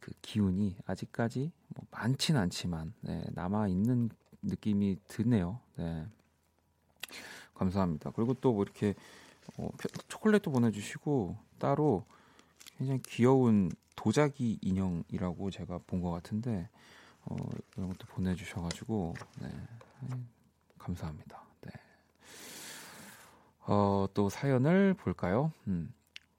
그 0.00 0.12
기운이 0.22 0.76
아직까지 0.86 1.52
뭐 1.68 1.84
많진 1.90 2.36
않지만 2.36 2.92
네, 3.00 3.22
남아 3.32 3.68
있는 3.68 4.10
느낌이 4.42 4.98
드네요. 5.08 5.60
네. 5.76 6.06
감사합니다. 7.54 8.10
그리고 8.12 8.34
또 8.34 8.52
뭐 8.52 8.62
이렇게 8.62 8.94
어, 9.58 9.68
초콜릿도 10.08 10.50
보내주시고 10.50 11.36
따로 11.58 12.04
굉장히 12.78 13.00
귀여운 13.02 13.70
도자기 13.96 14.58
인형이라고 14.62 15.50
제가 15.50 15.78
본 15.86 16.00
것 16.02 16.10
같은데 16.10 16.68
어, 17.24 17.36
이런 17.76 17.88
것도 17.88 18.06
보내주셔가지고 18.06 19.14
네, 19.40 19.48
감사합니다. 20.78 21.42
네. 21.62 21.70
어, 23.66 24.06
또 24.14 24.30
사연을 24.30 24.94
볼까요? 24.94 25.52
음, 25.68 25.92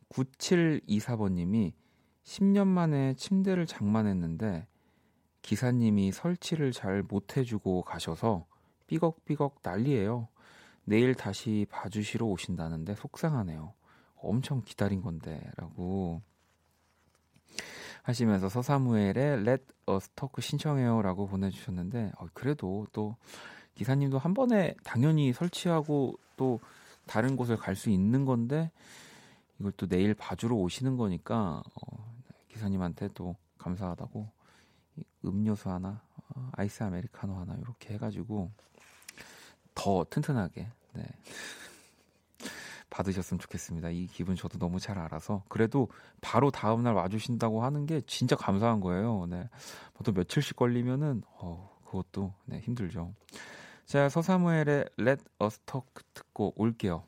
9724번님이 0.09 1.73
10년 2.23 2.67
만에 2.67 3.13
침대를 3.15 3.65
장만했는데 3.65 4.67
기사님이 5.41 6.11
설치를 6.11 6.71
잘 6.71 7.03
못해주고 7.03 7.83
가셔서 7.83 8.45
삐걱삐걱 8.87 9.59
난리예요. 9.63 10.27
내일 10.83 11.15
다시 11.15 11.65
봐주시러 11.69 12.25
오신다는데 12.25 12.95
속상하네요. 12.95 13.73
엄청 14.17 14.61
기다린 14.63 15.01
건데 15.01 15.41
라고 15.57 16.21
하시면서 18.03 18.49
서사무엘의 18.49 19.41
Let 19.41 19.63
Us 19.89 20.09
Talk 20.09 20.41
신청해요 20.41 21.01
라고 21.01 21.27
보내주셨는데 21.27 22.11
어, 22.17 22.27
그래도 22.33 22.87
또 22.91 23.15
기사님도 23.75 24.17
한 24.17 24.33
번에 24.33 24.75
당연히 24.83 25.33
설치하고 25.33 26.17
또 26.37 26.59
다른 27.05 27.35
곳을 27.35 27.57
갈 27.57 27.75
수 27.75 27.89
있는 27.89 28.25
건데 28.25 28.71
이걸 29.61 29.71
또 29.77 29.87
내일 29.87 30.15
봐주러 30.15 30.55
오시는 30.55 30.97
거니까 30.97 31.61
어, 31.75 32.23
기사님한테 32.47 33.09
또 33.13 33.35
감사하다고 33.59 34.27
음료수 35.25 35.69
하나 35.69 36.01
어, 36.29 36.49
아이스 36.53 36.81
아메리카노 36.81 37.35
하나 37.35 37.55
이렇게 37.61 37.93
해가지고 37.93 38.49
더 39.75 40.03
튼튼하게 40.09 40.67
네. 40.93 41.05
받으셨으면 42.89 43.39
좋겠습니다. 43.39 43.91
이 43.91 44.07
기분 44.07 44.35
저도 44.35 44.57
너무 44.57 44.79
잘 44.79 44.97
알아서 44.97 45.43
그래도 45.47 45.89
바로 46.21 46.49
다음 46.49 46.81
날 46.81 46.95
와주신다고 46.95 47.63
하는 47.63 47.85
게 47.85 48.01
진짜 48.01 48.35
감사한 48.35 48.81
거예요. 48.81 49.27
네, 49.29 49.47
보통 49.93 50.15
며칠씩 50.15 50.55
걸리면은 50.55 51.21
어, 51.37 51.77
그것도 51.85 52.33
네, 52.45 52.59
힘들죠. 52.61 53.13
자 53.85 54.09
서사무엘의 54.09 54.85
Let 54.99 55.23
Us 55.41 55.59
Talk 55.67 55.87
듣고 56.15 56.53
올게요. 56.55 57.03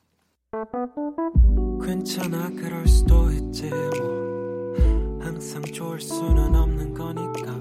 괜찮아 1.83 2.49
그럴 2.51 2.87
수도 2.87 3.31
있지 3.31 3.71
뭐. 3.71 4.75
항상 5.19 5.63
좋을 5.63 5.99
수는 5.99 6.53
없는 6.53 6.93
거니까. 6.93 7.51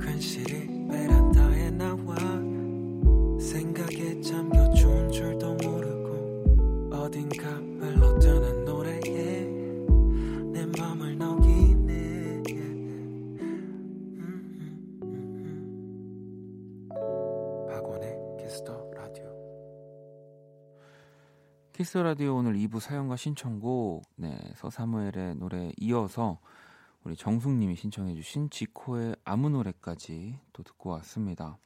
괜시리 0.00 0.88
베란다에 0.88 1.70
나와. 1.72 2.16
생각에 3.38 4.18
잠겨 4.22 4.61
키스 21.82 21.98
라디오 21.98 22.36
오늘 22.36 22.54
2부 22.54 22.78
사연과 22.78 23.16
신청곡 23.16 24.04
네, 24.14 24.38
서사무엘의 24.54 25.34
노래 25.34 25.72
이어서 25.80 26.38
우리 27.02 27.16
정숙 27.16 27.50
님이 27.54 27.74
신청해 27.74 28.14
주신 28.14 28.50
지코의 28.50 29.16
아무 29.24 29.50
노래까지 29.50 30.38
또 30.52 30.62
듣고 30.62 30.90
왔습니다. 30.90 31.58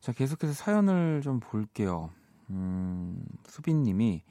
자 0.00 0.12
계속해서 0.12 0.52
사연을 0.52 1.22
좀 1.22 1.40
볼게요. 1.40 2.10
음, 2.50 3.24
수빈 3.46 3.84
님이 3.84 4.22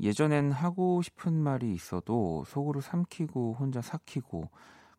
예전엔 0.00 0.50
하고 0.50 1.00
싶은 1.00 1.32
말이 1.32 1.72
있어도 1.72 2.42
속으로 2.48 2.80
삼키고 2.80 3.54
혼자 3.54 3.80
삭히고 3.80 4.50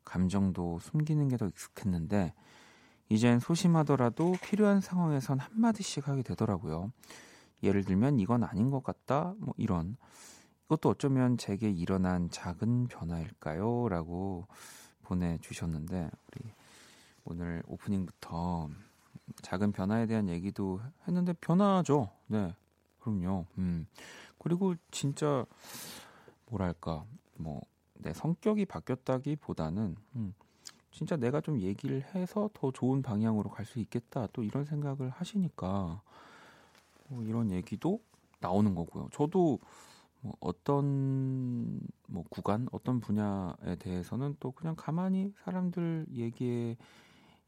감정도 0.06 0.80
숨기는 0.80 1.28
게 1.28 1.36
더 1.36 1.46
익숙했는데 1.46 2.34
이젠 3.10 3.42
소심하더라도 3.42 4.38
필요한 4.42 4.80
상황에선 4.80 5.40
한마디씩 5.40 6.08
하게 6.08 6.24
되더라고요. 6.24 6.94
예를 7.64 7.84
들면 7.84 8.20
이건 8.20 8.44
아닌 8.44 8.70
것 8.70 8.84
같다 8.84 9.36
뭐 9.40 9.54
이런 9.58 9.98
이것도 10.66 10.90
어쩌면 10.90 11.38
제게 11.38 11.70
일어난 11.70 12.30
작은 12.30 12.88
변화일까요? 12.88 13.90
라고 13.90 14.48
보내주셨는데 15.04 16.10
우리 16.36 16.52
오늘 17.26 17.64
오프닝부터 17.68 18.70
작은 19.42 19.72
변화에 19.72 20.06
대한 20.08 20.30
얘기도 20.30 20.82
했는데 21.08 21.34
변화죠. 21.34 22.10
네, 22.28 22.56
그럼요. 23.00 23.46
음 23.58 23.88
그리고 24.38 24.76
진짜 24.92 25.46
뭐랄까 26.48 27.04
뭐 27.38 27.62
내 28.00 28.14
성격이 28.14 28.66
바뀌었다기보다는 28.66 29.96
음, 30.16 30.34
진짜 30.92 31.16
내가 31.18 31.42
좀 31.42 31.60
얘기를 31.60 32.04
해서 32.16 32.50
더 32.54 32.72
좋은 32.72 33.02
방향으로 33.02 33.50
갈 33.50 33.66
수 33.66 33.80
있겠다 33.80 34.28
또 34.34 34.44
이런 34.44 34.66
생각을 34.66 35.10
하시니까 35.10 36.02
뭐 37.10 37.24
이런 37.24 37.52
얘기도 37.52 38.02
나오는 38.40 38.74
거고요. 38.76 39.10
저도 39.12 39.60
뭐 40.22 40.34
어떤 40.40 41.80
뭐 42.08 42.24
구간, 42.30 42.68
어떤 42.72 43.00
분야에 43.00 43.76
대해서는 43.80 44.36
또 44.40 44.52
그냥 44.52 44.76
가만히 44.78 45.34
사람들 45.44 46.08
얘기에 46.14 46.78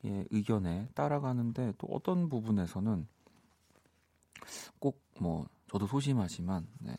예, 0.03 0.25
의견에 0.31 0.89
따라가는데 0.95 1.73
또 1.77 1.87
어떤 1.87 2.27
부분에서는 2.29 3.07
꼭 4.79 5.11
뭐 5.21 5.47
저도 5.67 5.85
소심하지만 5.85 6.67
네. 6.79 6.95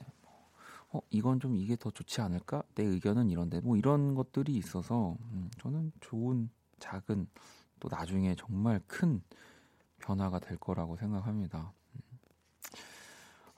어, 0.92 1.00
이건 1.10 1.40
좀 1.40 1.56
이게 1.56 1.74
더 1.74 1.90
좋지 1.90 2.20
않을까? 2.20 2.62
내 2.74 2.84
의견은 2.84 3.30
이런데 3.30 3.60
뭐 3.60 3.76
이런 3.76 4.14
것들이 4.14 4.54
있어서 4.54 5.16
음, 5.32 5.50
저는 5.58 5.90
좋은 6.00 6.48
작은 6.78 7.26
또 7.80 7.88
나중에 7.90 8.36
정말 8.36 8.80
큰 8.86 9.22
변화가 9.98 10.38
될 10.38 10.56
거라고 10.58 10.96
생각합니다. 10.96 11.72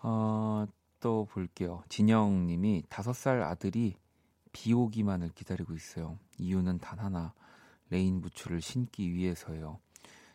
어, 0.07 0.67
또 1.01 1.27
볼게요. 1.31 1.83
진영 1.89 2.47
님이 2.47 2.83
다섯 2.91 3.15
살 3.15 3.41
아들이 3.43 3.97
비 4.53 4.75
오기만을 4.75 5.31
기다리고 5.31 5.73
있어요. 5.75 6.19
이유는 6.37 6.79
단 6.79 6.99
하나, 6.99 7.33
레인 7.89 8.21
부츠를 8.21 8.61
신기 8.61 9.15
위해서예요. 9.15 9.81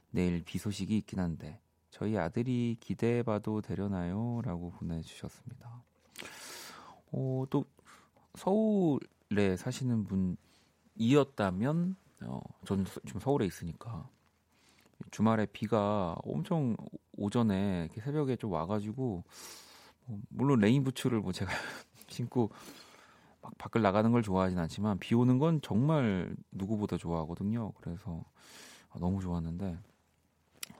내일 0.10 0.44
비 0.44 0.58
소식이 0.58 0.98
있긴 0.98 1.20
한데 1.20 1.62
저희 1.92 2.18
아들이 2.18 2.78
기대해 2.80 3.22
봐도 3.22 3.62
되려나요? 3.62 4.42
라고 4.44 4.72
보내 4.72 5.02
주셨습니다. 5.02 5.84
어, 7.12 7.46
또 7.52 7.64
서울에 8.34 9.56
사시는 9.56 10.08
분이었다면 10.98 11.96
어, 12.24 12.42
저는 12.66 12.86
지금 13.06 13.22
서울에 13.22 13.46
있으니까 13.46 14.10
주말에 15.12 15.46
비가 15.46 16.16
엄청 16.24 16.76
오전에 17.20 17.86
이렇게 17.86 18.02
새벽에 18.02 18.36
좀 18.36 18.52
와가지고 18.52 19.24
뭐 20.06 20.20
물론 20.30 20.60
레인 20.60 20.84
부츠를 20.84 21.20
뭐 21.20 21.32
제가 21.32 21.52
신고 22.10 22.50
막 23.42 23.58
밖을 23.58 23.82
나가는 23.82 24.12
걸 24.12 24.22
좋아하진 24.24 24.58
않지만 24.60 25.00
비 25.00 25.16
오는 25.16 25.38
건 25.40 25.60
정말 25.62 26.36
누구보다 26.52 26.98
좋아하거든요. 26.98 27.72
그래서 27.82 28.24
너무 29.00 29.22
좋았는데 29.22 29.78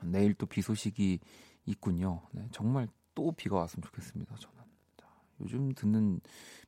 내일 0.02 0.34
또 0.34 0.46
비 0.46 0.62
소식이 0.62 1.20
있군요. 1.66 2.22
네, 2.32 2.48
정말 2.52 2.88
또 3.14 3.32
비가 3.32 3.56
왔으면 3.56 3.82
좋겠습니다. 3.82 4.34
저는 4.36 4.56
자, 4.96 5.06
요즘 5.40 5.72
듣는 5.74 6.20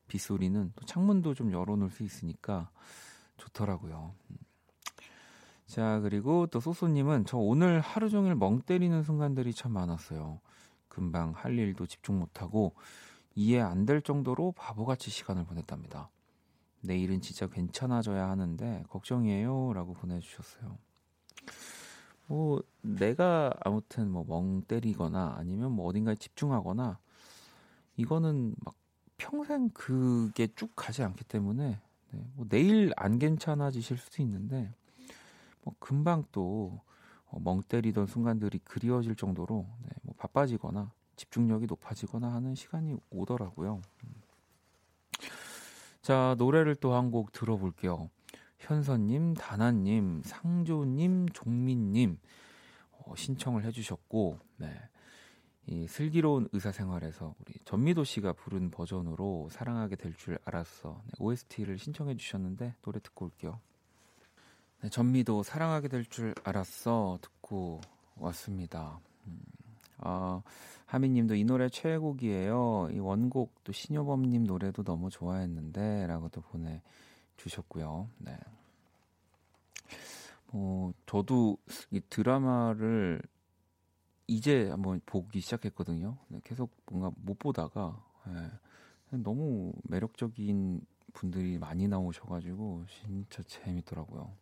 비 0.07 0.18
소리는 0.18 0.73
또 0.77 0.85
창문도 0.87 1.35
좀 1.35 1.53
열어놓을 1.53 1.91
수 1.91 2.03
있으니까 2.03 2.70
좋더라고요. 3.39 4.14
음. 4.31 4.37
자 5.73 6.01
그리고 6.01 6.47
또 6.49 6.61
소소님은 6.61 7.25
저 7.25 7.39
오늘 7.39 7.81
하루 7.81 8.11
종일 8.11 8.35
멍 8.35 8.61
때리는 8.61 9.03
순간들이 9.05 9.55
참 9.55 9.73
많았어요. 9.73 10.39
금방 10.89 11.31
할 11.35 11.59
일도 11.59 11.87
집중 11.87 12.18
못하고 12.18 12.75
이해 13.35 13.59
안 13.62 13.87
될 13.87 14.03
정도로 14.03 14.53
바보같이 14.53 15.11
시간을 15.11 15.47
보냈답니다. 15.47 16.11
내일은 16.83 17.23
진짜 17.23 17.47
괜찮아져야 17.47 18.29
하는데 18.29 18.85
걱정이에요. 18.91 19.73
라고 19.73 19.95
보내주셨어요. 19.95 20.77
뭐, 22.27 22.62
내가 22.83 23.55
아무튼 23.64 24.11
뭐 24.11 24.25
멍 24.29 24.61
때리거나 24.68 25.37
아니면 25.39 25.73
뭐 25.73 25.87
어딘가에 25.87 26.16
집중하거나 26.16 26.99
이거는 27.97 28.55
막 28.62 28.75
평생 29.16 29.70
그게 29.70 30.49
쭉 30.55 30.70
가지 30.77 31.03
않기 31.03 31.25
때문에 31.25 31.81
네, 32.11 32.27
뭐 32.35 32.47
내일 32.51 32.93
안 32.97 33.18
괜찮아지실 33.18 33.97
수도 33.97 34.23
있는데 34.23 34.75
뭐 35.62 35.74
금방 35.78 36.24
또멍 36.32 36.80
어, 37.30 37.60
때리던 37.68 38.06
순간들이 38.06 38.58
그리워질 38.64 39.16
정도로 39.16 39.66
네, 39.82 39.88
뭐 40.02 40.14
바빠지거나 40.18 40.92
집중력이 41.16 41.66
높아지거나 41.66 42.32
하는 42.32 42.54
시간이 42.54 42.96
오더라고요. 43.10 43.80
음. 44.04 44.14
자, 46.02 46.34
노래를 46.38 46.74
또 46.76 46.94
한 46.94 47.10
곡 47.10 47.32
들어볼게요. 47.32 48.10
현선님, 48.58 49.34
다나님, 49.34 50.22
상조님, 50.24 51.28
종민님 51.30 52.18
어, 52.92 53.14
신청을 53.16 53.64
해주셨고, 53.64 54.38
네. 54.58 54.72
이 55.66 55.86
슬기로운 55.86 56.48
의사생활에서 56.52 57.34
우리 57.38 57.54
전미도 57.64 58.02
씨가 58.02 58.32
부른 58.32 58.70
버전으로 58.72 59.48
사랑하게 59.52 59.94
될 59.94 60.12
줄 60.16 60.38
알았어. 60.44 61.00
네, 61.04 61.12
OST를 61.20 61.78
신청해 61.78 62.16
주셨는데 62.16 62.74
노래 62.82 62.98
듣고 62.98 63.26
올게요. 63.26 63.60
네, 64.83 64.89
전미도 64.89 65.45
사랑하게 65.45 65.89
될 65.89 66.05
줄 66.05 66.35
알았어 66.43 67.18
듣고 67.22 67.80
왔습니다. 68.16 68.99
음, 69.26 69.41
아, 69.99 70.43
하미님도 70.87 71.37
이 71.37 71.45
노래 71.45 71.68
최애곡이에요. 71.68 72.89
이 72.93 72.99
원곡 72.99 73.62
또 73.64 73.72
신효범님 73.72 74.45
노래도 74.45 74.83
너무 74.83 75.09
좋아했는데라고 75.09 76.28
도 76.30 76.41
보내 76.41 76.83
주셨고요. 77.37 78.09
네. 78.18 78.37
어, 80.49 80.93
저도 81.07 81.57
이 81.93 82.01
드라마를 82.11 83.22
이제 84.26 84.68
한번 84.68 85.01
보기 85.07 85.41
시작했거든요. 85.41 86.16
네, 86.28 86.41
계속 86.43 86.70
뭔가 86.91 87.12
못 87.22 87.39
보다가 87.39 88.05
네, 88.26 89.18
너무 89.18 89.72
매력적인 89.85 90.85
분들이 91.12 91.59
많이 91.59 91.87
나오셔가지고 91.87 92.85
진짜 92.89 93.43
재밌더라고요. 93.45 94.33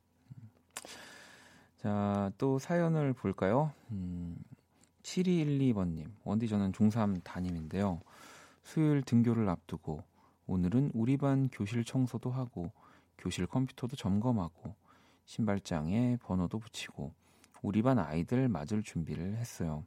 자, 1.78 2.30
또 2.38 2.58
사연을 2.58 3.12
볼까요? 3.14 3.72
음, 3.90 4.36
7212번님, 5.02 6.10
원디 6.24 6.48
저는 6.48 6.72
중3 6.72 7.22
담임인데요. 7.24 8.00
수요일 8.62 9.02
등교를 9.02 9.48
앞두고 9.48 10.02
오늘은 10.46 10.90
우리 10.94 11.16
반 11.16 11.48
교실 11.50 11.84
청소도 11.84 12.30
하고 12.30 12.70
교실 13.18 13.46
컴퓨터도 13.46 13.96
점검하고 13.96 14.74
신발장에 15.24 16.18
번호도 16.22 16.58
붙이고 16.58 17.12
우리 17.62 17.82
반 17.82 17.98
아이들 17.98 18.48
맞을 18.48 18.82
준비를 18.82 19.36
했어요. 19.36 19.84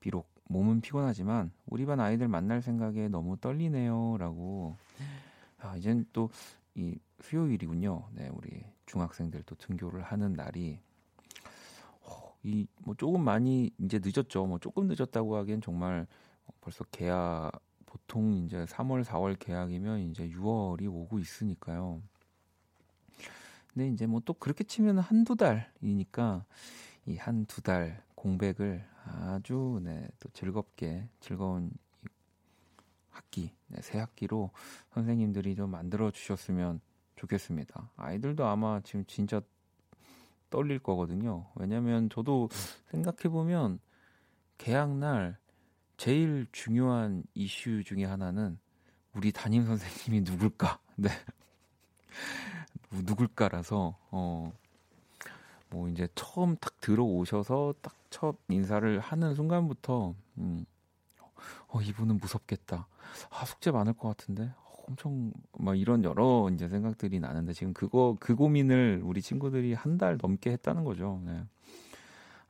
비록 0.00 0.28
몸은 0.48 0.80
피곤하지만 0.80 1.52
우리 1.66 1.86
반 1.86 2.00
아이들 2.00 2.28
만날 2.28 2.62
생각에 2.62 3.08
너무 3.08 3.36
떨리네요. 3.36 4.16
라고. 4.18 4.76
아, 5.58 5.76
이젠 5.76 6.06
또 6.12 6.30
이 6.80 6.98
수요일이군요. 7.20 8.08
네, 8.14 8.28
우리 8.32 8.64
중학생들 8.86 9.42
또 9.44 9.54
등교를 9.56 10.02
하는 10.02 10.32
날이 10.32 10.80
이 12.42 12.66
뭐 12.84 12.94
조금 12.94 13.22
많이 13.22 13.70
이제 13.78 14.00
늦었죠. 14.02 14.46
뭐 14.46 14.58
조금 14.58 14.86
늦었다고 14.88 15.36
하기엔 15.36 15.60
정말 15.60 16.06
벌써 16.62 16.84
개학 16.84 17.52
보통 17.84 18.32
이제 18.46 18.64
3월, 18.66 19.04
4월 19.04 19.36
계약이면 19.38 20.00
이제 20.10 20.26
6월이 20.30 20.86
오고 20.88 21.18
있으니까요. 21.18 22.00
근데 23.74 23.88
이제 23.88 24.06
뭐 24.06 24.20
또 24.24 24.32
그렇게 24.34 24.64
치면 24.64 24.98
한두 24.98 25.36
달이니까 25.36 26.44
이 27.06 27.16
한 27.18 27.46
두 27.46 27.60
달 27.62 28.02
공백을 28.14 28.84
아주 29.04 29.80
네, 29.82 30.08
또 30.20 30.28
즐겁게 30.30 31.08
즐거운 31.20 31.70
학기, 33.20 33.52
네, 33.68 33.80
새 33.82 33.98
학기로 33.98 34.50
선생님들이 34.94 35.54
좀 35.54 35.70
만들어 35.70 36.10
주셨으면 36.10 36.80
좋겠습니다. 37.16 37.90
아이들도 37.96 38.46
아마 38.46 38.80
지금 38.80 39.04
진짜 39.06 39.40
떨릴 40.48 40.78
거거든요. 40.78 41.46
왜냐면 41.54 42.08
저도 42.08 42.48
생각해 42.90 43.28
보면 43.30 43.78
개학 44.58 44.96
날 44.96 45.38
제일 45.96 46.46
중요한 46.50 47.22
이슈 47.34 47.84
중에 47.84 48.04
하나는 48.04 48.58
우리 49.14 49.32
담임 49.32 49.64
선생님이 49.66 50.22
누굴까? 50.22 50.80
네. 50.96 51.10
누굴까라서 52.90 53.96
어. 54.10 54.52
뭐 55.68 55.88
이제 55.88 56.08
처음 56.16 56.56
딱 56.56 56.80
들어오셔서 56.80 57.74
딱 57.80 58.00
첫 58.10 58.36
인사를 58.48 58.98
하는 58.98 59.34
순간부터 59.34 60.14
음, 60.38 60.66
어 61.68 61.80
이분은 61.80 62.18
무섭겠다. 62.18 62.86
아 63.30 63.44
숙제 63.44 63.70
많을 63.70 63.92
것 63.94 64.08
같은데 64.08 64.52
어, 64.64 64.72
엄청 64.88 65.32
막 65.58 65.78
이런 65.78 66.04
여러 66.04 66.48
이제 66.52 66.68
생각들이 66.68 67.20
나는데 67.20 67.52
지금 67.52 67.72
그거 67.72 68.16
그 68.20 68.34
고민을 68.34 69.02
우리 69.04 69.22
친구들이 69.22 69.74
한 69.74 69.98
달 69.98 70.18
넘게 70.20 70.50
했다는 70.52 70.84
거죠. 70.84 71.20
네. 71.24 71.44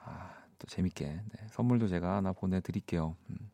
아 0.04 0.40
또 0.60 0.66
재밌게 0.66 1.06
네. 1.06 1.46
선물도 1.52 1.88
제가 1.88 2.16
하나 2.16 2.32
보내드릴게요. 2.32 3.16
음. 3.30 3.50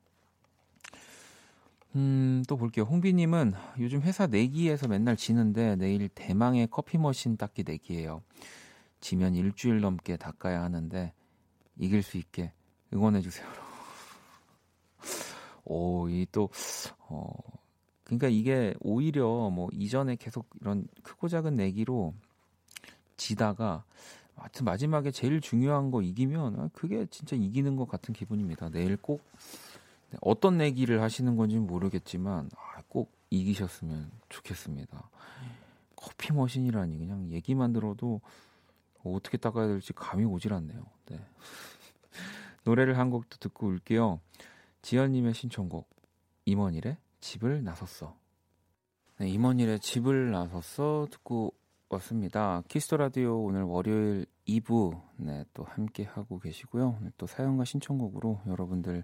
음, 1.95 2.43
또 2.47 2.57
볼게요. 2.57 2.85
홍비님은 2.85 3.55
요즘 3.79 4.03
회사 4.03 4.27
내기에서 4.27 4.87
맨날 4.89 5.17
지는데 5.17 5.77
내일 5.77 6.09
대망의 6.09 6.69
커피 6.71 6.99
머신 6.99 7.37
닦기 7.37 7.65
내기예요. 7.67 8.23
지면 9.01 9.35
일주일 9.35 9.81
넘게 9.81 10.17
닦아야 10.17 10.63
하는데 10.63 11.13
이길 11.79 12.03
수 12.03 12.19
있게 12.19 12.53
응원해 12.93 13.21
주세요. 13.21 13.47
오, 15.67 16.09
이 16.09 16.27
또 16.33 16.49
어, 17.09 17.31
그러니까 18.05 18.29
이게 18.29 18.75
오히려 18.81 19.51
뭐 19.51 19.69
이전에 19.73 20.17
계속 20.17 20.49
이런 20.61 20.87
크고 21.03 21.29
작은 21.29 21.57
내기로 21.57 22.15
지다가 23.17 23.85
하여튼 24.37 24.65
마지막에 24.65 25.11
제일 25.11 25.41
중요한 25.41 25.91
거 25.91 26.03
이기면 26.03 26.61
아, 26.61 26.69
그게 26.73 27.07
진짜 27.11 27.35
이기는 27.37 27.75
것 27.77 27.89
같은 27.89 28.15
기분입니다. 28.15 28.69
내일 28.71 28.97
꼭 28.97 29.23
어떤 30.21 30.57
내기를 30.59 31.03
하시는 31.03 31.37
건지 31.37 31.59
모르겠지만 31.59 32.51
아, 32.55 32.83
꼭 32.89 33.11
이기셨으면 33.31 34.11
좋겠습니다. 34.29 35.11
커피 35.97 36.33
머신이라니 36.33 36.99
그냥 36.99 37.29
얘기만 37.31 37.73
들어도 37.73 38.21
어떻게 39.03 39.37
닦아야 39.37 39.67
될지 39.67 39.93
감이 39.93 40.25
오질 40.25 40.53
않네요. 40.53 40.85
네. 41.07 41.21
노래를 42.65 42.99
한 42.99 43.11
곡도 43.11 43.39
듣고 43.39 43.67
올게요. 43.67 44.21
지연님의 44.87 45.35
신청곡 45.35 45.91
임원일의 46.45 46.97
집을 47.19 47.65
나섰어. 47.65 48.15
네, 49.19 49.29
임헌일의 49.29 49.81
집을 49.81 50.31
나섰어 50.31 51.09
듣고 51.11 51.55
왔습니다. 51.89 52.63
Kiss 52.69 52.85
the 52.85 52.97
Radio 52.97 53.43
오늘 53.43 53.65
월요일 53.65 54.27
2부 54.47 55.03
네, 55.17 55.45
또 55.55 55.65
함께 55.65 56.05
하고 56.05 56.39
계시고요. 56.39 57.01
또 57.19 57.27
사연과 57.27 57.65
신청곡으로 57.65 58.43
여러분들 58.47 59.03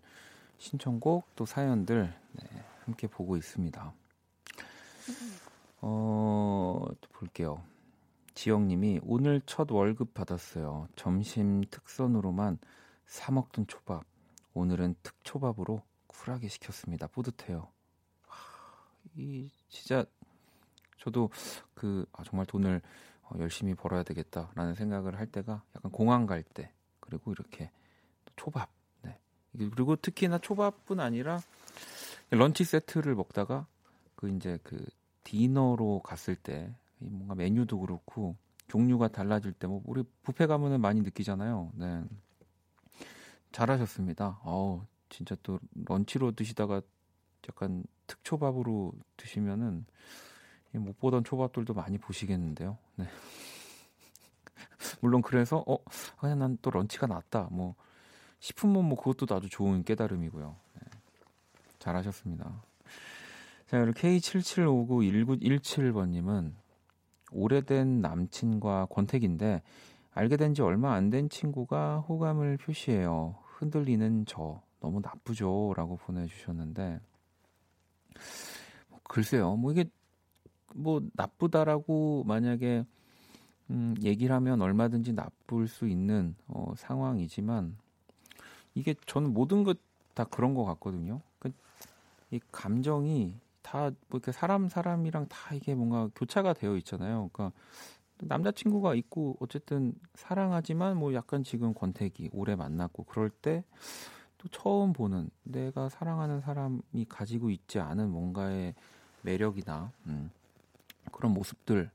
신청곡 0.58 1.26
또 1.34 1.46
사연들 1.46 2.14
네, 2.30 2.44
함께 2.84 3.08
보고 3.08 3.36
있습니다. 3.36 3.92
어, 5.80 6.86
또 7.00 7.08
볼게요. 7.10 7.60
지영님이 8.34 9.00
오늘 9.02 9.42
첫 9.46 9.68
월급 9.68 10.14
받았어요. 10.14 10.86
점심 10.94 11.60
특선으로만 11.68 12.58
사 13.04 13.32
먹던 13.32 13.66
초밥. 13.66 14.11
오늘은 14.54 14.96
특초밥으로 15.02 15.82
쿨하게 16.06 16.48
시켰습니다. 16.48 17.06
뿌듯해요. 17.06 17.68
이 19.16 19.50
진짜 19.68 20.04
저도 20.98 21.30
그 21.74 22.06
아, 22.12 22.22
정말 22.24 22.46
돈을 22.46 22.80
어, 23.24 23.36
열심히 23.38 23.74
벌어야 23.74 24.02
되겠다라는 24.02 24.74
생각을 24.74 25.18
할 25.18 25.26
때가 25.26 25.62
약간 25.76 25.92
공항 25.92 26.26
갈 26.26 26.42
때 26.42 26.70
그리고 27.00 27.32
이렇게 27.32 27.70
초밥 28.36 28.70
네 29.02 29.18
그리고 29.52 29.96
특히나 29.96 30.38
초밥뿐 30.38 31.00
아니라 31.00 31.40
런치 32.30 32.64
세트를 32.64 33.14
먹다가 33.14 33.66
그 34.14 34.28
이제 34.30 34.58
그 34.62 34.84
디너로 35.24 36.00
갔을 36.04 36.36
때 36.36 36.72
뭔가 36.98 37.34
메뉴도 37.34 37.80
그렇고 37.80 38.36
종류가 38.68 39.08
달라질 39.08 39.52
때 39.52 39.66
뭐 39.66 39.82
우리 39.84 40.02
뷔페 40.24 40.46
가면은 40.46 40.80
많이 40.80 41.00
느끼잖아요. 41.02 41.72
네. 41.74 42.04
잘하셨습니다. 43.52 44.40
어우, 44.44 44.82
진짜 45.08 45.36
또 45.42 45.58
런치로 45.84 46.32
드시다가 46.32 46.80
약간 47.48 47.84
특초밥으로 48.06 48.92
드시면은 49.16 49.84
못 50.74 50.98
보던 50.98 51.24
초밥들도 51.24 51.74
많이 51.74 51.98
보시겠는데요. 51.98 52.78
네. 52.96 53.06
물론 55.00 55.22
그래서 55.22 55.62
어 55.66 55.78
그냥 56.18 56.38
난 56.38 56.58
또 56.62 56.70
런치가 56.70 57.06
낫다 57.06 57.48
뭐 57.50 57.74
싶으면 58.40 58.84
뭐 58.86 58.96
그것도 58.98 59.32
아주 59.34 59.48
좋은 59.48 59.84
깨달음이고요. 59.84 60.56
네. 60.74 60.80
잘하셨습니다. 61.78 62.62
자, 63.66 63.80
그리고 63.80 63.98
K77591917번님은 63.98 66.52
오래된 67.32 68.00
남친과 68.00 68.86
권태기인데 68.90 69.62
알게 70.14 70.36
된 70.36 70.54
지 70.54 70.62
얼마 70.62 70.94
안 70.94 71.10
된 71.10 71.28
친구가 71.30 72.00
호감을 72.00 72.58
표시해요. 72.58 73.36
흔들리는 73.62 74.26
저 74.26 74.60
너무 74.80 75.00
나쁘죠? 75.00 75.74
라고 75.76 75.96
보내주셨는데 75.96 77.00
뭐 78.88 79.00
글쎄요. 79.04 79.56
뭐 79.56 79.72
이게 79.72 79.84
뭐 80.74 81.00
나쁘다라고 81.14 82.24
만약에 82.26 82.84
음, 83.70 83.94
얘기를 84.02 84.34
하면 84.36 84.60
얼마든지 84.60 85.12
나쁠 85.12 85.68
수 85.68 85.88
있는 85.88 86.34
어, 86.48 86.72
상황이지만 86.76 87.76
이게 88.74 88.94
저는 89.06 89.32
모든 89.32 89.64
것 89.64 89.78
다 90.14 90.24
그런 90.24 90.54
것 90.54 90.64
같거든요. 90.64 91.20
그, 91.38 91.50
이 92.30 92.40
감정이 92.50 93.36
다 93.62 93.90
뭐 94.08 94.18
이렇게 94.18 94.32
사람 94.32 94.68
사람이랑 94.68 95.28
다 95.28 95.54
이게 95.54 95.74
뭔가 95.74 96.08
교차가 96.14 96.52
되어 96.52 96.76
있잖아요. 96.76 97.30
그러니까 97.32 97.56
남자친구가 98.28 98.94
있고 98.96 99.36
어쨌든 99.40 99.94
사랑하지만 100.14 100.96
뭐 100.96 101.14
약간 101.14 101.44
지금 101.44 101.74
권태기 101.74 102.30
오래 102.32 102.56
만났고 102.56 103.04
그럴 103.04 103.30
때 103.30 103.64
또 104.42 104.48
처음 104.48 104.92
보는 104.92 105.30
내가 105.44 105.88
사랑하는 105.88 106.40
사람이 106.40 107.06
가지고 107.08 107.50
있지 107.50 107.78
않은 107.78 108.10
뭔가의 108.10 108.74
매력이나 109.22 109.92
음, 110.06 110.30
그런 111.12 111.32
모습들 111.32 111.90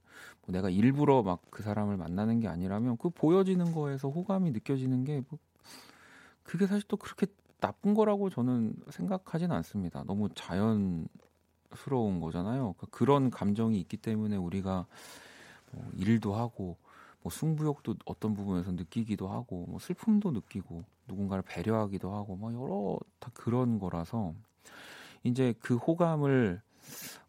뭐 0.45 0.53
내가 0.53 0.69
일부러 0.69 1.23
막 1.23 1.41
그 1.49 1.61
사람을 1.61 1.97
만나는 1.97 2.39
게 2.39 2.47
아니라면 2.47 2.97
그 2.97 3.09
보여지는 3.09 3.73
거에서 3.73 4.09
호감이 4.09 4.51
느껴지는 4.51 5.03
게 5.03 5.21
뭐, 5.29 5.39
그게 6.43 6.67
사실 6.67 6.85
또 6.87 6.95
그렇게 6.95 7.27
나쁜 7.59 7.93
거라고 7.93 8.29
저는 8.29 8.75
생각하진 8.91 9.51
않습니다. 9.51 10.03
너무 10.05 10.29
자연 10.33 11.07
스러운 11.75 12.21
거잖아요. 12.21 12.73
그러니까 12.77 12.87
그런 12.91 13.29
감정이 13.29 13.77
있기 13.81 13.97
때문에 13.97 14.37
우리가 14.37 14.85
뭐 15.77 15.91
일도 15.95 16.35
하고 16.35 16.77
뭐 17.21 17.31
승부욕도 17.31 17.95
어떤 18.05 18.33
부분에서 18.33 18.71
느끼기도 18.71 19.27
하고 19.27 19.65
뭐 19.67 19.79
슬픔도 19.79 20.31
느끼고 20.31 20.83
누군가를 21.07 21.43
배려하기도 21.43 22.13
하고 22.13 22.35
뭐 22.35 22.53
여러 22.53 22.99
다 23.19 23.31
그런 23.33 23.79
거라서 23.79 24.33
이제 25.23 25.53
그 25.59 25.75
호감을 25.75 26.61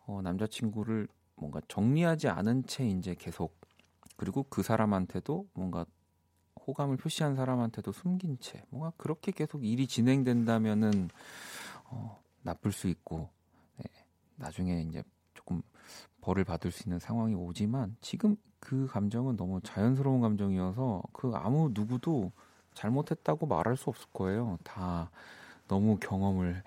어, 0.07 0.23
남자친구를 0.23 1.09
뭔가 1.37 1.61
정리하지 1.69 2.29
않은 2.29 2.65
채 2.67 2.87
이제 2.87 3.15
계속 3.19 3.57
그리고 4.17 4.45
그 4.45 4.63
사람한테도 4.63 5.49
뭔가 5.53 5.85
호감을 6.67 6.97
표시한 6.97 7.37
사람한테도 7.37 7.93
숨긴 7.93 8.39
채 8.41 8.63
뭔가 8.71 8.93
그렇게 8.97 9.33
계속 9.33 9.65
일이 9.65 9.87
진행된다면은 9.87 11.09
어, 11.85 12.21
나쁠 12.43 12.73
수 12.73 12.89
있고 12.89 13.31
나중에 14.39 14.83
이제 14.83 15.03
조금 15.49 15.63
벌을 16.21 16.45
받을 16.45 16.71
수 16.71 16.87
있는 16.87 16.99
상황이 16.99 17.35
오지만 17.35 17.97
지금 18.03 18.37
그 18.61 18.87
감정은 18.87 19.37
너무 19.37 19.61
자연스러운 19.63 20.21
감정이어서 20.21 21.03
그 21.13 21.33
아무 21.35 21.71
누구도 21.73 22.33
잘못했다고 22.75 23.47
말할 23.47 23.77
수 23.77 23.89
없을 23.89 24.07
거예요. 24.13 24.59
다 24.63 25.11
너무 25.67 25.99
경험을 25.99 26.63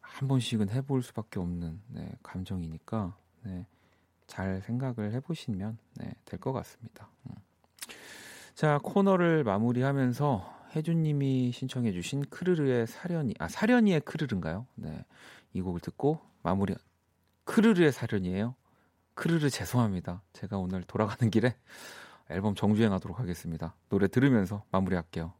한 0.00 0.28
번씩은 0.28 0.70
해볼 0.70 1.02
수밖에 1.02 1.38
없는 1.38 1.80
네, 1.88 2.10
감정이니까 2.22 3.14
네, 3.42 3.66
잘 4.26 4.62
생각을 4.62 5.12
해보시면 5.12 5.78
네, 5.96 6.12
될것 6.24 6.54
같습니다. 6.54 7.08
음. 7.26 7.34
자 8.54 8.78
코너를 8.82 9.44
마무리하면서 9.44 10.60
혜준님이 10.74 11.52
신청해주신 11.52 12.26
크르르의 12.30 12.86
사련이, 12.86 13.34
아, 13.38 13.48
사련이의 13.48 14.00
크르르인가요? 14.02 14.66
네. 14.76 15.04
이 15.52 15.60
곡을 15.60 15.80
듣고 15.80 16.20
마무리, 16.42 16.74
크르르의 17.50 17.90
사련이에요? 17.90 18.54
크르르 19.14 19.50
죄송합니다. 19.50 20.22
제가 20.32 20.56
오늘 20.56 20.84
돌아가는 20.84 21.30
길에 21.30 21.56
앨범 22.30 22.54
정주행하도록 22.54 23.18
하겠습니다. 23.18 23.74
노래 23.88 24.06
들으면서 24.06 24.62
마무리할게요. 24.70 25.32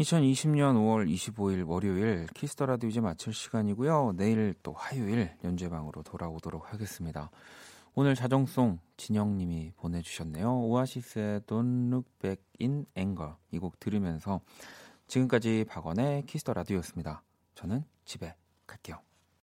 2020년 0.00 0.74
5월 0.74 1.08
25일 1.08 1.64
월요일 1.66 2.26
Kiss 2.34 2.52
the 2.52 2.66
Radio 2.66 2.88
이제 2.88 3.00
마칠 3.00 3.32
시간이고요. 3.32 4.14
내일 4.16 4.52
또 4.64 4.72
화요일 4.72 5.32
연재방으로 5.44 6.02
돌아오도록 6.02 6.72
하겠습니다. 6.72 7.30
오늘 7.94 8.16
자정송 8.16 8.80
진영님이 8.96 9.72
보내주셨네요. 9.76 10.60
오아시스의 10.62 11.40
Don't 11.42 11.88
Look 11.92 12.10
Back 12.20 12.42
in 12.60 12.84
Anger 12.96 13.34
이 13.52 13.58
곡 13.60 13.78
들으면서 13.78 14.40
지금까지 15.06 15.66
박원의 15.68 16.26
키스터 16.26 16.52
라디오였습니다. 16.52 17.22
저는 17.54 17.84
집에 18.04 18.34
갈게요. 18.66 19.07